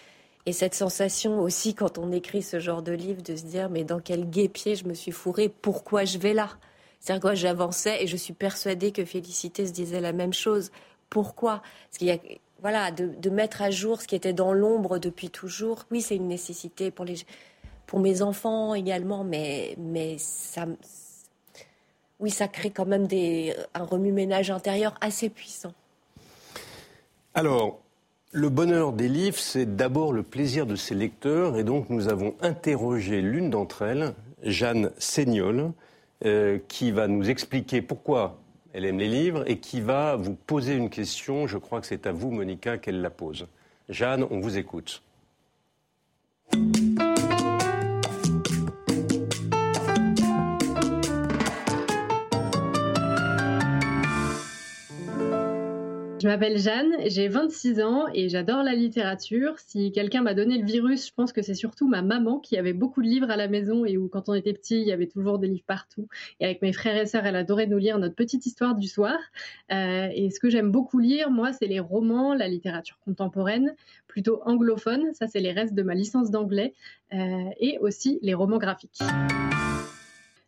et, 0.48 0.52
cette 0.52 0.74
sensation 0.74 1.42
aussi 1.42 1.76
quand 1.76 2.00
on 2.00 2.12
écrit 2.12 2.42
ce 2.42 2.60
genre 2.60 2.82
de 2.82 2.92
livre 2.92 3.22
de 3.22 3.36
se 3.36 3.44
dire 3.44 3.70
mais 3.70 3.84
dans 3.84 4.00
quel 4.00 4.28
guépier 4.28 4.74
je 4.76 4.86
me 4.86 4.96
suis 4.96 5.12
fourré, 5.12 5.48
pourquoi 5.48 6.06
je 6.06 6.18
vais 6.18 6.34
là? 6.34 6.50
C'est-à-dire 7.00 7.22
quoi 7.22 7.36
j'avançais 7.36 8.04
et 8.04 8.08
je 8.08 8.18
suis 8.18 8.34
persuadée 8.34 8.92
que 8.92 9.06
Félicité 9.06 9.68
se 9.68 9.72
disait 9.72 10.02
la 10.02 10.12
même 10.12 10.34
chose. 10.34 10.72
Pourquoi? 11.12 11.62
Parce 11.90 12.00
qu'il 12.00 12.08
y 12.08 12.12
a 12.12 12.18
voilà, 12.62 12.92
de, 12.92 13.30
mettre 13.30 13.62
à 13.62 13.72
jour 13.72 14.02
ce 14.02 14.08
qui 14.08 14.16
était 14.16 14.34
dans 14.34 14.54
l'ombre 14.54 15.00
depuis 15.00 15.30
toujours. 15.30 15.86
Oui, 15.92 16.02
c'est 16.02 16.16
une 16.16 16.28
nécessité 16.28 16.92
pour, 16.92 17.06
les, 17.06 17.16
pour 17.86 18.00
mes 18.00 18.22
enfants 18.22 18.74
également, 18.74 19.24
mais, 19.24 19.76
mais 19.78 20.18
ça, 20.18 20.66
oui, 22.20 22.30
ça 22.30 22.48
crée 22.48 22.70
quand 22.70 22.86
même 22.86 23.08
des, 23.08 23.56
un 23.74 23.84
remue-ménage 23.84 24.52
intérieur 24.52 24.96
assez 25.02 25.30
puissant. 25.30 25.74
Alors, 27.34 27.80
le 28.32 28.50
bonheur 28.50 28.94
des 28.94 29.08
livres, 29.08 29.40
c'est 29.40 29.76
d'abord 29.76 30.14
le 30.14 30.24
plaisir 30.24 30.66
de 30.66 30.76
ses 30.76 30.96
lecteurs, 30.96 31.58
et 31.58 31.64
donc 31.64 31.90
nous 31.90 32.10
avons 32.10 32.36
interrogé 32.42 33.22
l'une 33.22 33.50
d'entre 33.50 33.84
elles, 33.84 34.14
Jeanne 34.44 34.92
Seignol, 34.98 35.72
euh, 36.26 36.60
qui 36.68 36.92
va 36.92 37.08
nous 37.08 37.30
expliquer 37.30 37.82
pourquoi 37.82 38.38
elle 38.74 38.86
aime 38.86 39.00
les 39.00 39.08
livres 39.08 39.44
et 39.48 39.60
qui 39.60 39.82
va 39.82 40.16
vous 40.16 40.36
poser 40.36 40.76
une 40.76 40.90
question. 40.90 41.48
Je 41.48 41.58
crois 41.58 41.82
que 41.82 41.88
c'est 41.88 42.08
à 42.08 42.12
vous, 42.12 42.32
Monica, 42.32 42.78
qu'elle 42.78 43.02
la 43.02 43.10
pose. 43.10 43.48
Jeanne, 43.90 44.26
on 44.30 44.40
vous 44.40 44.58
écoute. 44.58 45.02
Je 56.22 56.28
m'appelle 56.28 56.58
Jeanne, 56.58 56.98
j'ai 57.06 57.30
26 57.30 57.80
ans 57.82 58.08
et 58.14 58.28
j'adore 58.28 58.62
la 58.62 58.74
littérature. 58.74 59.54
Si 59.58 59.94
quelqu'un 59.94 60.22
m'a 60.22 60.34
donné 60.34 60.58
le 60.58 60.66
virus, 60.66 61.08
je 61.08 61.14
pense 61.14 61.32
que 61.32 61.42
c'est 61.42 61.54
surtout 61.54 61.88
ma 61.88 62.02
maman 62.02 62.40
qui 62.40 62.58
avait 62.58 62.74
beaucoup 62.74 63.02
de 63.02 63.08
livres 63.08 63.30
à 63.30 63.38
la 63.38 63.48
maison 63.48 63.86
et 63.86 63.96
où 63.96 64.10
quand 64.10 64.28
on 64.28 64.34
était 64.34 64.52
petit, 64.52 64.82
il 64.82 64.88
y 64.88 64.92
avait 64.92 65.08
toujours 65.08 65.40
des 65.40 65.48
livres 65.48 65.64
partout. 65.66 66.10
Et 66.42 66.46
avec 66.46 66.62
mes 66.62 66.74
frères 66.74 67.02
et 67.02 67.06
sœurs, 67.06 67.26
elle 67.26 67.38
adorait 67.38 67.68
nous 67.68 67.78
lire 67.78 68.00
notre 68.00 68.16
petite 68.16 68.46
histoire 68.46 68.76
du 68.76 68.90
soir. 68.90 69.18
Euh, 69.72 70.10
et 70.14 70.30
ce 70.30 70.42
que 70.42 70.50
j'aime 70.50 70.72
beaucoup 70.72 71.00
lire, 71.00 71.32
moi, 71.32 71.54
c'est 71.54 71.68
les 71.68 71.80
romans, 71.80 72.34
la 72.34 72.50
littérature 72.50 73.00
contemporaine, 73.06 73.74
plutôt 74.08 74.42
anglophone. 74.44 75.14
Ça, 75.14 75.28
c'est 75.28 75.40
les 75.40 75.54
restes 75.54 75.74
de 75.74 75.84
ma 75.84 75.94
licence 75.94 76.32
d'anglais. 76.32 76.74
Euh, 77.14 77.50
et 77.62 77.78
aussi 77.80 78.20
les 78.22 78.34
romans 78.34 78.58
graphiques. 78.58 79.00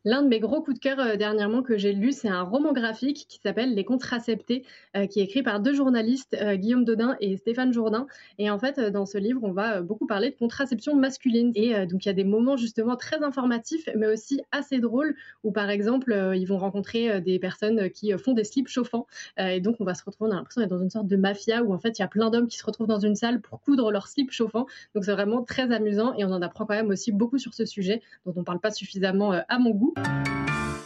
L'un 0.03 0.23
de 0.23 0.27
mes 0.27 0.39
gros 0.39 0.63
coups 0.63 0.79
de 0.79 0.81
cœur 0.81 0.99
euh, 0.99 1.15
dernièrement 1.15 1.61
que 1.61 1.77
j'ai 1.77 1.93
lu, 1.93 2.11
c'est 2.11 2.27
un 2.27 2.41
roman 2.41 2.73
graphique 2.73 3.27
qui 3.29 3.39
s'appelle 3.39 3.75
Les 3.75 3.85
Contraceptés, 3.85 4.65
euh, 4.97 5.05
qui 5.05 5.19
est 5.19 5.25
écrit 5.25 5.43
par 5.43 5.59
deux 5.59 5.75
journalistes, 5.75 6.35
euh, 6.41 6.55
Guillaume 6.55 6.85
Dodin 6.85 7.15
et 7.19 7.37
Stéphane 7.37 7.71
Jourdain. 7.71 8.07
Et 8.39 8.49
en 8.49 8.57
fait, 8.57 8.79
dans 8.79 9.05
ce 9.05 9.19
livre, 9.19 9.41
on 9.43 9.51
va 9.51 9.83
beaucoup 9.83 10.07
parler 10.07 10.31
de 10.31 10.35
contraception 10.35 10.95
masculine. 10.95 11.51
Et 11.53 11.85
donc, 11.85 12.03
il 12.05 12.07
y 12.07 12.09
a 12.09 12.13
des 12.13 12.23
moments 12.23 12.57
justement 12.57 12.95
très 12.95 13.23
informatifs, 13.23 13.87
mais 13.95 14.07
aussi 14.07 14.41
assez 14.51 14.79
drôles, 14.79 15.15
où 15.43 15.51
par 15.51 15.69
exemple, 15.69 16.33
ils 16.35 16.45
vont 16.45 16.57
rencontrer 16.57 17.21
des 17.21 17.37
personnes 17.37 17.89
qui 17.91 18.11
font 18.13 18.33
des 18.33 18.43
slips 18.43 18.67
chauffants. 18.67 19.05
et 19.37 19.59
donc, 19.59 19.75
on 19.79 19.83
va 19.83 19.93
se 19.93 20.03
retrouver, 20.03 20.29
on 20.29 20.33
a 20.33 20.37
l'impression 20.37 20.61
d'être 20.61 20.71
dans 20.71 20.81
une 20.81 20.89
sorte 20.89 21.07
de 21.07 21.15
mafia 21.15 21.63
où 21.63 21.73
en 21.73 21.79
fait, 21.79 21.99
il 21.99 22.01
y 22.01 22.05
a 22.05 22.07
plein 22.07 22.29
d'hommes 22.29 22.47
qui 22.47 22.57
se 22.57 22.65
retrouvent 22.65 22.87
dans 22.87 22.99
une 22.99 23.15
salle 23.15 23.41
pour 23.41 23.61
coudre 23.61 23.91
leurs 23.91 24.07
slips 24.07 24.31
chauffants. 24.31 24.65
Donc, 24.95 25.05
c'est 25.05 25.13
vraiment 25.13 25.43
très 25.43 25.71
amusant 25.71 26.13
et 26.17 26.25
on 26.25 26.31
en 26.31 26.41
apprend 26.41 26.65
quand 26.65 26.75
même 26.75 26.89
aussi 26.89 27.11
beaucoup 27.11 27.37
sur 27.37 27.53
ce 27.53 27.65
sujet 27.65 28.01
dont 28.25 28.33
on 28.35 28.39
ne 28.39 28.45
parle 28.45 28.59
pas 28.59 28.71
suffisamment 28.71 29.31
à 29.47 29.59
mon 29.59 29.71
goût. 29.71 29.90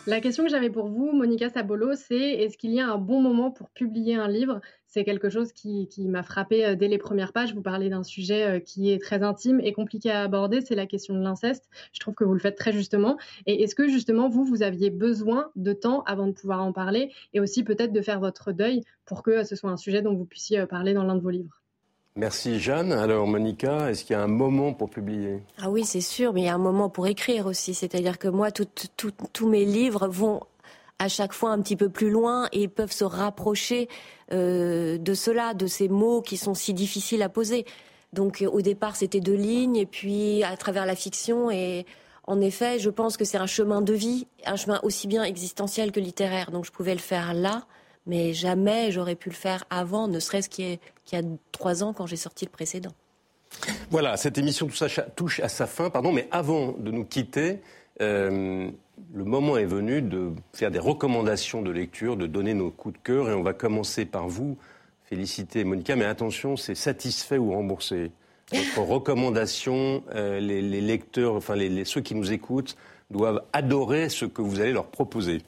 La 0.07 0.21
question 0.21 0.43
que 0.43 0.51
j'avais 0.51 0.69
pour 0.69 0.87
vous, 0.87 1.13
Monica 1.13 1.49
Sabolo, 1.49 1.95
c'est 1.95 2.15
est-ce 2.15 2.59
qu'il 2.59 2.71
y 2.71 2.79
a 2.79 2.87
un 2.87 2.99
bon 2.99 3.21
moment 3.21 3.49
pour 3.49 3.71
publier 3.71 4.13
un 4.13 4.27
livre? 4.27 4.61
C'est 4.85 5.03
quelque 5.03 5.29
chose 5.29 5.51
qui, 5.51 5.89
m'a 5.97 6.21
frappé 6.21 6.63
euh, 6.63 6.75
dès 6.75 6.87
les 6.87 6.99
premières 6.99 7.33
pages. 7.33 7.55
Vous 7.55 7.63
parlez 7.63 7.89
d'un 7.89 8.03
sujet 8.03 8.43
euh, 8.43 8.59
qui 8.59 8.91
est 8.91 9.01
très 9.01 9.23
intime 9.23 9.59
et 9.61 9.73
compliqué 9.73 10.11
à 10.11 10.21
aborder, 10.21 10.61
c'est 10.61 10.75
la 10.75 10.85
question 10.85 11.15
de 11.15 11.23
l'inceste. 11.23 11.67
Je 11.91 11.99
trouve 11.99 12.13
que 12.13 12.23
vous 12.23 12.33
le 12.33 12.39
faites 12.39 12.55
très 12.55 12.71
justement. 12.71 13.17
Et 13.47 13.63
est-ce 13.63 13.73
que 13.73 13.87
justement, 13.87 14.29
vous, 14.29 14.45
vous 14.45 14.61
aviez 14.61 14.91
besoin 14.91 15.49
de 15.55 15.73
temps 15.73 16.03
avant 16.03 16.27
de 16.27 16.33
pouvoir 16.33 16.61
en 16.61 16.71
parler 16.71 17.11
et 17.33 17.39
aussi 17.39 17.63
peut-être 17.63 17.91
de 17.91 18.01
faire 18.01 18.19
votre 18.19 18.51
deuil 18.51 18.83
pour 19.05 19.23
que 19.23 19.43
ce 19.43 19.55
soit 19.55 19.71
un 19.71 19.77
sujet 19.77 20.03
dont 20.03 20.13
vous 20.13 20.25
puissiez 20.25 20.59
euh, 20.59 20.65
parler 20.67 20.93
dans 20.93 21.03
l'un 21.03 21.15
de 21.15 21.21
vos 21.21 21.31
livres? 21.31 21.64
Merci 22.17 22.61
Jeanne. 22.61 22.93
Alors 22.93 23.27
Monica, 23.27 23.89
est-ce 23.91 24.05
qu'il 24.05 24.13
y 24.13 24.19
a 24.19 24.23
un 24.23 24.27
moment 24.27 24.71
pour 24.71 24.89
publier? 24.89 25.43
Ah 25.57 25.69
oui, 25.69 25.83
c'est 25.83 25.99
sûr, 25.99 26.31
mais 26.31 26.41
il 26.41 26.45
y 26.45 26.49
a 26.49 26.55
un 26.55 26.57
moment 26.57 26.89
pour 26.89 27.07
écrire 27.07 27.45
aussi. 27.45 27.73
C'est-à-dire 27.73 28.17
que 28.17 28.29
moi, 28.29 28.51
tous 28.51 29.47
mes 29.49 29.65
livres 29.65 30.07
vont 30.07 30.39
à 30.97 31.09
chaque 31.09 31.33
fois 31.33 31.51
un 31.51 31.61
petit 31.61 31.75
peu 31.75 31.89
plus 31.89 32.09
loin 32.09 32.47
et 32.53 32.69
peuvent 32.69 32.93
se 32.93 33.03
rapprocher 33.03 33.89
euh, 34.31 34.97
de 34.97 35.13
cela, 35.13 35.53
de 35.53 35.67
ces 35.67 35.89
mots 35.89 36.21
qui 36.21 36.37
sont 36.37 36.53
si 36.53 36.73
difficiles 36.73 37.21
à 37.21 37.27
poser. 37.27 37.65
Donc 38.13 38.45
au 38.49 38.61
départ, 38.61 38.95
c'était 38.95 39.19
deux 39.19 39.35
lignes, 39.35 39.75
et 39.75 39.85
puis 39.85 40.41
à 40.43 40.55
travers 40.55 40.85
la 40.85 40.95
fiction. 40.95 41.51
Et 41.51 41.85
en 42.27 42.39
effet, 42.39 42.79
je 42.79 42.89
pense 42.89 43.17
que 43.17 43.25
c'est 43.25 43.37
un 43.37 43.45
chemin 43.45 43.81
de 43.81 43.93
vie, 43.93 44.27
un 44.45 44.55
chemin 44.55 44.79
aussi 44.83 45.07
bien 45.07 45.25
existentiel 45.25 45.91
que 45.91 45.99
littéraire. 45.99 46.51
Donc 46.51 46.63
je 46.63 46.71
pouvais 46.71 46.93
le 46.93 47.01
faire 47.01 47.33
là 47.33 47.65
mais 48.05 48.33
jamais 48.33 48.91
j'aurais 48.91 49.15
pu 49.15 49.29
le 49.29 49.35
faire 49.35 49.65
avant, 49.69 50.07
ne 50.07 50.19
serait-ce 50.19 50.49
qu'il 50.49 50.79
y, 51.11 51.15
a 51.15 51.21
trois 51.51 51.83
ans 51.83 51.93
quand 51.93 52.05
j'ai 52.05 52.15
sorti 52.15 52.45
le 52.45 52.51
précédent. 52.51 52.91
Voilà, 53.89 54.17
cette 54.17 54.37
émission 54.37 54.67
touche 55.15 55.39
à 55.39 55.49
sa 55.49 55.67
fin, 55.67 55.89
pardon, 55.89 56.11
mais 56.11 56.27
avant 56.31 56.73
de 56.73 56.91
nous 56.91 57.05
quitter, 57.05 57.61
euh, 58.01 58.69
le 59.13 59.23
moment 59.23 59.57
est 59.57 59.65
venu 59.65 60.01
de 60.01 60.31
faire 60.53 60.71
des 60.71 60.79
recommandations 60.79 61.61
de 61.61 61.71
lecture, 61.71 62.17
de 62.17 62.27
donner 62.27 62.53
nos 62.53 62.71
coups 62.71 62.95
de 62.95 63.03
cœur, 63.03 63.29
et 63.29 63.33
on 63.33 63.43
va 63.43 63.53
commencer 63.53 64.05
par 64.05 64.27
vous. 64.27 64.57
Féliciter 65.05 65.63
Monica, 65.63 65.95
mais 65.95 66.05
attention, 66.05 66.57
c'est 66.57 66.75
satisfait 66.75 67.37
ou 67.37 67.51
remboursé. 67.51 68.11
Votre 68.51 68.79
recommandation, 68.89 70.03
euh, 70.15 70.39
les, 70.39 70.81
lecteurs, 70.81 71.35
enfin 71.35 71.55
ceux 71.85 72.01
qui 72.01 72.15
nous 72.15 72.31
écoutent, 72.31 72.75
doivent 73.11 73.43
adorer 73.53 74.09
ce 74.09 74.25
que 74.25 74.41
vous 74.41 74.59
allez 74.59 74.73
leur 74.73 74.87
proposer. 74.87 75.41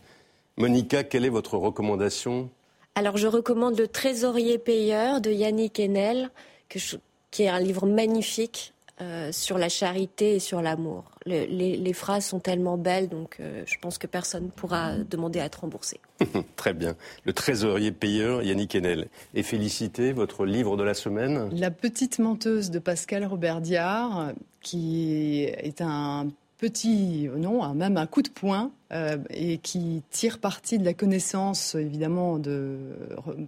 Monica, 0.57 1.03
quelle 1.03 1.23
est 1.23 1.29
votre 1.29 1.55
recommandation? 1.55 2.49
Alors, 2.95 3.17
je 3.17 3.27
recommande 3.27 3.77
Le 3.77 3.87
Trésorier 3.87 4.57
payeur 4.57 5.21
de 5.21 5.29
Yannick 5.29 5.79
Enel, 5.79 6.31
qui 6.67 7.43
est 7.43 7.47
un 7.47 7.59
livre 7.59 7.85
magnifique 7.85 8.73
euh, 8.99 9.31
sur 9.31 9.59
la 9.59 9.69
charité 9.69 10.37
et 10.37 10.39
sur 10.39 10.63
l'amour. 10.63 11.03
les, 11.27 11.93
phrases 11.93 12.25
sont 12.25 12.39
tellement 12.39 12.77
belles, 12.77 13.07
donc 13.07 13.37
euh, 13.39 13.61
je 13.67 13.75
pense 13.79 13.99
que 13.99 14.07
personne 14.07 14.45
ne 14.45 14.49
pourra 14.49 14.95
demander 14.97 15.39
à 15.39 15.45
être 15.45 15.61
remboursé. 15.61 15.99
Très 16.55 16.73
bien. 16.73 16.95
Le 17.23 17.33
trésorier 17.33 17.91
payeur, 17.91 18.41
Yannick 18.41 18.75
Enel. 18.75 19.09
Et 19.35 19.43
féliciter 19.43 20.11
votre 20.11 20.47
livre 20.47 20.75
de 20.75 20.81
la 20.81 20.95
semaine? 20.95 21.49
La 21.51 21.69
petite 21.69 22.17
menteuse 22.17 22.71
de 22.71 22.79
Pascal 22.79 23.23
Robert 23.25 23.61
Diard, 23.61 24.31
qui 24.61 25.43
est 25.43 25.81
un 25.81 26.29
petit, 26.57 27.29
non, 27.35 27.73
même 27.73 27.97
un 27.97 28.07
coup 28.07 28.21
de 28.21 28.29
poing, 28.29 28.71
euh, 28.91 29.17
et 29.29 29.57
qui 29.57 30.03
tire 30.09 30.39
parti 30.39 30.77
de 30.77 30.85
la 30.85 30.93
connaissance, 30.93 31.75
évidemment, 31.75 32.39
de 32.39 32.77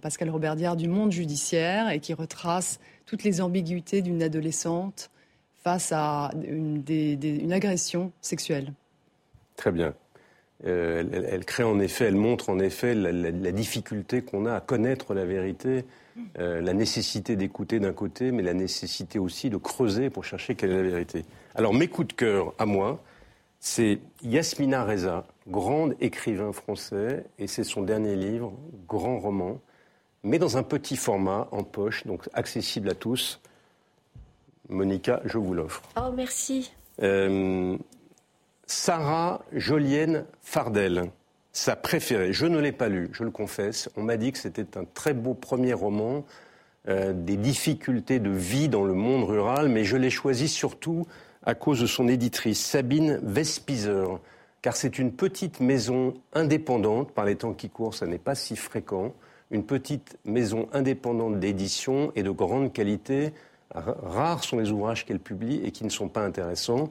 Pascal 0.02 0.30
Robert 0.30 0.56
Diard 0.56 0.76
du 0.76 0.88
monde 0.88 1.12
judiciaire 1.12 1.90
et 1.90 2.00
qui 2.00 2.14
retrace 2.14 2.78
toutes 3.06 3.24
les 3.24 3.40
ambiguïtés 3.40 4.02
d'une 4.02 4.22
adolescente 4.22 5.10
face 5.62 5.92
à 5.92 6.30
une, 6.42 6.82
une 6.88 7.52
agression 7.52 8.12
sexuelle. 8.20 8.72
Très 9.56 9.72
bien. 9.72 9.94
Euh, 10.66 11.04
elle, 11.30 11.44
crée 11.44 11.62
en 11.62 11.80
effet, 11.80 12.06
elle 12.06 12.16
montre 12.16 12.50
en 12.50 12.58
effet 12.58 12.94
la, 12.94 13.52
difficulté 13.52 14.22
qu'on 14.22 14.46
a 14.46 14.54
à 14.54 14.60
connaître 14.60 15.14
la 15.14 15.24
vérité, 15.24 15.84
euh, 16.38 16.60
la 16.60 16.72
nécessité 16.72 17.36
d'écouter 17.36 17.80
d'un 17.80 17.92
côté, 17.92 18.32
mais 18.32 18.42
la 18.42 18.54
nécessité 18.54 19.18
aussi 19.18 19.50
de 19.50 19.56
creuser 19.56 20.10
pour 20.10 20.24
chercher 20.24 20.54
quelle 20.54 20.70
est 20.72 20.82
la 20.82 20.88
vérité. 20.88 21.24
Alors 21.54 21.74
mes 21.74 21.88
coups 21.88 22.08
de 22.08 22.12
cœur 22.12 22.54
à 22.58 22.66
moi, 22.66 23.02
c'est 23.58 24.00
Yasmina 24.22 24.84
Reza, 24.84 25.26
grande 25.48 25.94
écrivain 26.00 26.52
français, 26.52 27.24
et 27.38 27.46
c'est 27.46 27.64
son 27.64 27.82
dernier 27.82 28.16
livre, 28.16 28.52
grand 28.88 29.18
roman, 29.18 29.60
mais 30.22 30.38
dans 30.38 30.56
un 30.56 30.62
petit 30.62 30.96
format, 30.96 31.48
en 31.50 31.62
poche, 31.62 32.06
donc 32.06 32.28
accessible 32.32 32.90
à 32.90 32.94
tous. 32.94 33.40
Monica, 34.68 35.20
je 35.24 35.38
vous 35.38 35.52
l'offre. 35.52 35.82
Oh, 35.96 36.10
merci. 36.14 36.72
Euh, 37.02 37.76
Sarah 38.66 39.42
Jolienne 39.52 40.24
Fardel, 40.42 41.10
sa 41.52 41.76
préférée. 41.76 42.32
Je 42.32 42.46
ne 42.46 42.58
l'ai 42.58 42.72
pas 42.72 42.88
lu, 42.88 43.10
je 43.12 43.24
le 43.24 43.30
confesse. 43.30 43.88
On 43.96 44.02
m'a 44.02 44.16
dit 44.16 44.32
que 44.32 44.38
c'était 44.38 44.76
un 44.78 44.84
très 44.84 45.14
beau 45.14 45.34
premier 45.34 45.72
roman, 45.72 46.24
euh, 46.88 47.12
des 47.12 47.36
difficultés 47.36 48.18
de 48.20 48.30
vie 48.30 48.68
dans 48.68 48.84
le 48.84 48.94
monde 48.94 49.24
rural, 49.24 49.68
mais 49.68 49.84
je 49.84 49.96
l'ai 49.96 50.10
choisi 50.10 50.48
surtout 50.48 51.06
à 51.44 51.54
cause 51.54 51.80
de 51.80 51.86
son 51.86 52.08
éditrice, 52.08 52.60
Sabine 52.60 53.20
Vespizer, 53.22 54.18
car 54.62 54.76
c'est 54.76 54.98
une 54.98 55.12
petite 55.12 55.60
maison 55.60 56.14
indépendante, 56.34 57.12
par 57.12 57.24
les 57.24 57.36
temps 57.36 57.54
qui 57.54 57.70
courent, 57.70 57.94
ça 57.94 58.06
n'est 58.06 58.18
pas 58.18 58.34
si 58.34 58.56
fréquent, 58.56 59.14
une 59.50 59.64
petite 59.64 60.18
maison 60.24 60.68
indépendante 60.72 61.40
d'édition 61.40 62.12
et 62.14 62.22
de 62.22 62.30
grande 62.30 62.72
qualité. 62.72 63.32
Rares 63.72 64.44
sont 64.44 64.58
les 64.58 64.70
ouvrages 64.70 65.06
qu'elle 65.06 65.18
publie 65.18 65.60
et 65.64 65.70
qui 65.70 65.84
ne 65.84 65.88
sont 65.88 66.08
pas 66.08 66.24
intéressants. 66.24 66.90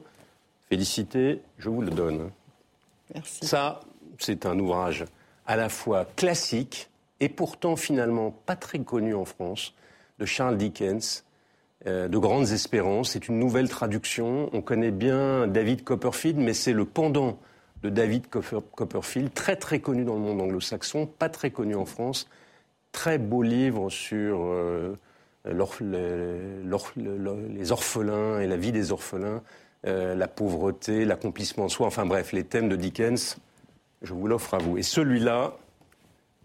Félicité, 0.68 1.40
je 1.58 1.68
vous 1.68 1.80
le 1.80 1.90
donne. 1.90 2.30
Merci. 3.14 3.46
Ça, 3.46 3.80
c'est 4.20 4.46
un 4.46 4.58
ouvrage 4.58 5.04
à 5.46 5.56
la 5.56 5.68
fois 5.68 6.06
classique 6.16 6.90
et 7.20 7.28
pourtant 7.28 7.76
finalement 7.76 8.30
pas 8.30 8.56
très 8.56 8.78
connu 8.78 9.14
en 9.14 9.24
France, 9.24 9.74
de 10.18 10.24
Charles 10.24 10.56
Dickens, 10.56 11.24
euh, 11.86 12.08
de 12.08 12.18
grandes 12.18 12.50
espérances. 12.50 13.12
C'est 13.12 13.28
une 13.28 13.38
nouvelle 13.38 13.68
traduction. 13.68 14.50
On 14.52 14.62
connaît 14.62 14.90
bien 14.90 15.46
David 15.46 15.84
Copperfield, 15.84 16.38
mais 16.38 16.54
c'est 16.54 16.72
le 16.72 16.84
pendant 16.84 17.38
de 17.82 17.88
David 17.88 18.28
Copperfield, 18.28 19.32
très 19.32 19.56
très 19.56 19.80
connu 19.80 20.04
dans 20.04 20.14
le 20.14 20.20
monde 20.20 20.40
anglo-saxon, 20.42 21.06
pas 21.06 21.30
très 21.30 21.50
connu 21.50 21.74
en 21.74 21.86
France. 21.86 22.28
Très 22.92 23.18
beau 23.18 23.42
livre 23.42 23.88
sur 23.88 24.40
euh, 24.42 24.94
les 25.46 25.52
orphelins 27.72 28.40
et 28.40 28.46
la 28.46 28.56
vie 28.56 28.72
des 28.72 28.92
orphelins, 28.92 29.42
euh, 29.86 30.14
la 30.14 30.28
pauvreté, 30.28 31.06
l'accomplissement 31.06 31.66
de 31.66 31.70
soi, 31.70 31.86
enfin 31.86 32.04
bref, 32.04 32.32
les 32.32 32.44
thèmes 32.44 32.68
de 32.68 32.76
Dickens. 32.76 33.38
Je 34.02 34.14
vous 34.14 34.26
l'offre 34.26 34.54
à 34.54 34.58
vous. 34.58 34.78
Et 34.78 34.82
celui-là, 34.82 35.56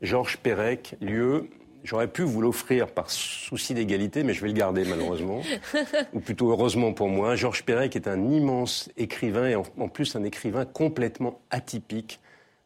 Georges 0.02 0.38
Perec, 0.38 0.96
lieu 1.02 1.50
J'aurais 1.86 2.08
pu 2.08 2.24
vous 2.24 2.42
l'offrir 2.42 2.88
par 2.88 3.12
souci 3.12 3.76
d'égalité, 3.76 4.24
mais 4.24 4.34
je 4.34 4.42
vais 4.42 4.48
le 4.48 4.56
garder 4.56 4.86
malheureusement. 4.86 5.42
Ou 6.14 6.20
plutôt 6.20 6.50
heureusement 6.50 6.94
pour 6.94 7.10
moi. 7.10 7.36
Georges 7.36 7.64
Perec 7.64 7.96
est 7.96 8.08
un 8.08 8.28
immense 8.28 8.90
écrivain 8.98 9.50
et 9.50 9.56
en 9.56 9.88
plus 9.88 10.16
un 10.16 10.24
écrivain 10.24 10.66
complètement 10.66 11.40
atypique 11.52 12.20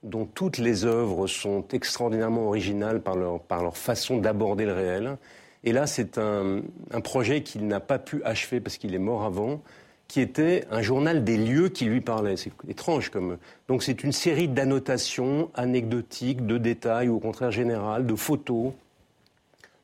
dont 0.04 0.26
toutes 0.26 0.58
les 0.58 0.86
œuvres 0.86 1.28
sont 1.28 1.68
extraordinairement 1.74 2.48
originales 2.48 3.02
par 3.02 3.18
leur, 3.18 3.42
par 3.42 3.62
leur 3.62 3.76
façon 3.76 4.20
d'aborder 4.20 4.64
le 4.64 4.72
réel. 4.72 5.18
Et 5.66 5.74
là, 5.74 5.86
c'est 5.86 6.18
un, 6.18 6.62
un 6.92 7.02
projet 7.02 7.44
qu'il 7.44 7.68
n'a 7.68 7.82
pas 7.82 8.00
pu 8.00 8.24
achever 8.24 8.62
parce 8.62 8.78
qu'il 8.78 8.96
est 8.96 9.00
mort 9.00 9.26
avant, 9.26 9.62
qui 10.10 10.22
était 10.22 10.66
un 10.72 10.82
journal 10.82 11.24
des 11.24 11.38
lieux 11.38 11.70
qui 11.70 11.86
lui 11.86 12.02
parlait. 12.02 12.36
C'est 12.36 12.52
étrange 12.68 13.10
comme. 13.10 13.38
Donc 13.70 13.84
c'est 13.84 14.04
une 14.04 14.12
série 14.12 14.48
d'annotations 14.50 15.52
anecdotiques, 15.54 16.46
de 16.46 16.58
détails, 16.58 17.08
ou 17.08 17.18
au 17.18 17.20
contraire 17.20 17.52
générales, 17.52 18.08
de 18.08 18.16
photos, 18.16 18.74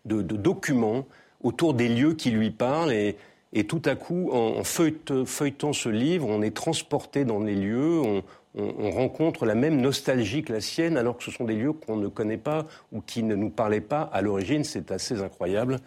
de, 0.04 0.22
documents 0.22 1.06
autour 1.44 1.76
des 1.76 1.88
lieux 1.88 2.16
qui 2.16 2.32
lui 2.32 2.50
parlent. 2.50 2.92
Et, 2.92 3.16
tout 3.68 3.84
à 3.86 3.96
coup, 3.96 4.32
en, 4.34 4.64
feuilletant 4.64 5.74
ce 5.74 5.90
livre, 5.90 6.28
on 6.28 6.42
est 6.42 6.56
transporté 6.56 7.24
dans 7.24 7.40
les 7.40 7.56
lieux, 7.56 8.02
on, 8.02 8.24
rencontre 8.92 9.46
la 9.46 9.54
même 9.54 9.80
nostalgie 9.80 10.42
que 10.42 10.54
la 10.54 10.62
sienne, 10.62 10.98
alors 10.98 11.18
que 11.18 11.24
ce 11.24 11.32
sont 11.32 11.44
des 11.44 11.56
lieux 11.56 11.74
qu'on 11.74 11.98
ne 11.98 12.08
connaît 12.08 12.38
pas 12.38 12.66
ou 12.94 13.02
qui 13.02 13.22
ne 13.22 13.36
nous 13.36 13.50
parlaient 13.50 13.82
pas 13.82 14.10
à 14.14 14.22
l'origine. 14.22 14.64
C'est 14.64 14.92
assez 14.92 15.22
incroyable. 15.22 15.78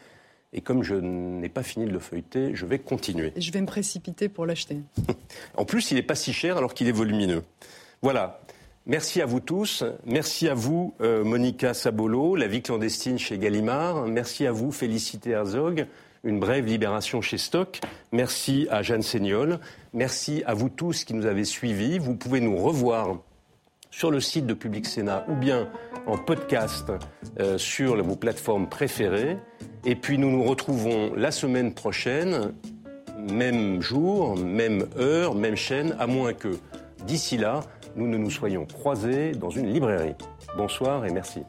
Et 0.52 0.62
comme 0.62 0.82
je 0.82 0.94
n'ai 0.94 1.48
pas 1.50 1.62
fini 1.62 1.84
de 1.86 1.90
le 1.90 1.98
feuilleter, 1.98 2.54
je 2.54 2.64
vais 2.64 2.78
continuer. 2.78 3.32
je 3.36 3.50
vais 3.52 3.60
me 3.60 3.66
précipiter 3.66 4.28
pour 4.28 4.46
l'acheter. 4.46 4.78
en 5.56 5.64
plus, 5.64 5.90
il 5.90 5.96
n'est 5.96 6.02
pas 6.02 6.14
si 6.14 6.32
cher 6.32 6.56
alors 6.56 6.72
qu'il 6.72 6.88
est 6.88 6.92
volumineux. 6.92 7.42
Voilà. 8.00 8.40
Merci 8.86 9.20
à 9.20 9.26
vous 9.26 9.40
tous. 9.40 9.84
Merci 10.06 10.48
à 10.48 10.54
vous, 10.54 10.94
euh, 11.02 11.22
Monica 11.22 11.74
Sabolo, 11.74 12.34
La 12.36 12.46
vie 12.46 12.62
clandestine 12.62 13.18
chez 13.18 13.36
Gallimard. 13.36 14.06
Merci 14.06 14.46
à 14.46 14.52
vous, 14.52 14.72
Félicité 14.72 15.30
Herzog, 15.30 15.86
Une 16.24 16.40
brève 16.40 16.64
libération 16.64 17.20
chez 17.20 17.36
Stock. 17.36 17.80
Merci 18.12 18.66
à 18.70 18.80
Jeanne 18.82 19.02
Seignol. 19.02 19.58
Merci 19.92 20.42
à 20.46 20.54
vous 20.54 20.70
tous 20.70 21.04
qui 21.04 21.12
nous 21.12 21.26
avez 21.26 21.44
suivis. 21.44 21.98
Vous 21.98 22.14
pouvez 22.14 22.40
nous 22.40 22.56
revoir 22.56 23.18
sur 23.98 24.12
le 24.12 24.20
site 24.20 24.46
de 24.46 24.54
Public 24.54 24.86
Sénat 24.86 25.26
ou 25.28 25.34
bien 25.34 25.68
en 26.06 26.16
podcast 26.16 26.92
euh, 27.40 27.58
sur 27.58 28.00
vos 28.04 28.14
plateformes 28.14 28.68
préférées. 28.68 29.38
Et 29.84 29.96
puis 29.96 30.18
nous 30.18 30.30
nous 30.30 30.44
retrouvons 30.44 31.12
la 31.16 31.32
semaine 31.32 31.74
prochaine, 31.74 32.54
même 33.32 33.82
jour, 33.82 34.36
même 34.36 34.86
heure, 34.96 35.34
même 35.34 35.56
chaîne, 35.56 35.96
à 35.98 36.06
moins 36.06 36.32
que 36.32 36.60
d'ici 37.08 37.38
là, 37.38 37.58
nous 37.96 38.06
ne 38.06 38.16
nous 38.16 38.30
soyons 38.30 38.66
croisés 38.66 39.32
dans 39.32 39.50
une 39.50 39.72
librairie. 39.72 40.14
Bonsoir 40.56 41.04
et 41.04 41.10
merci. 41.10 41.40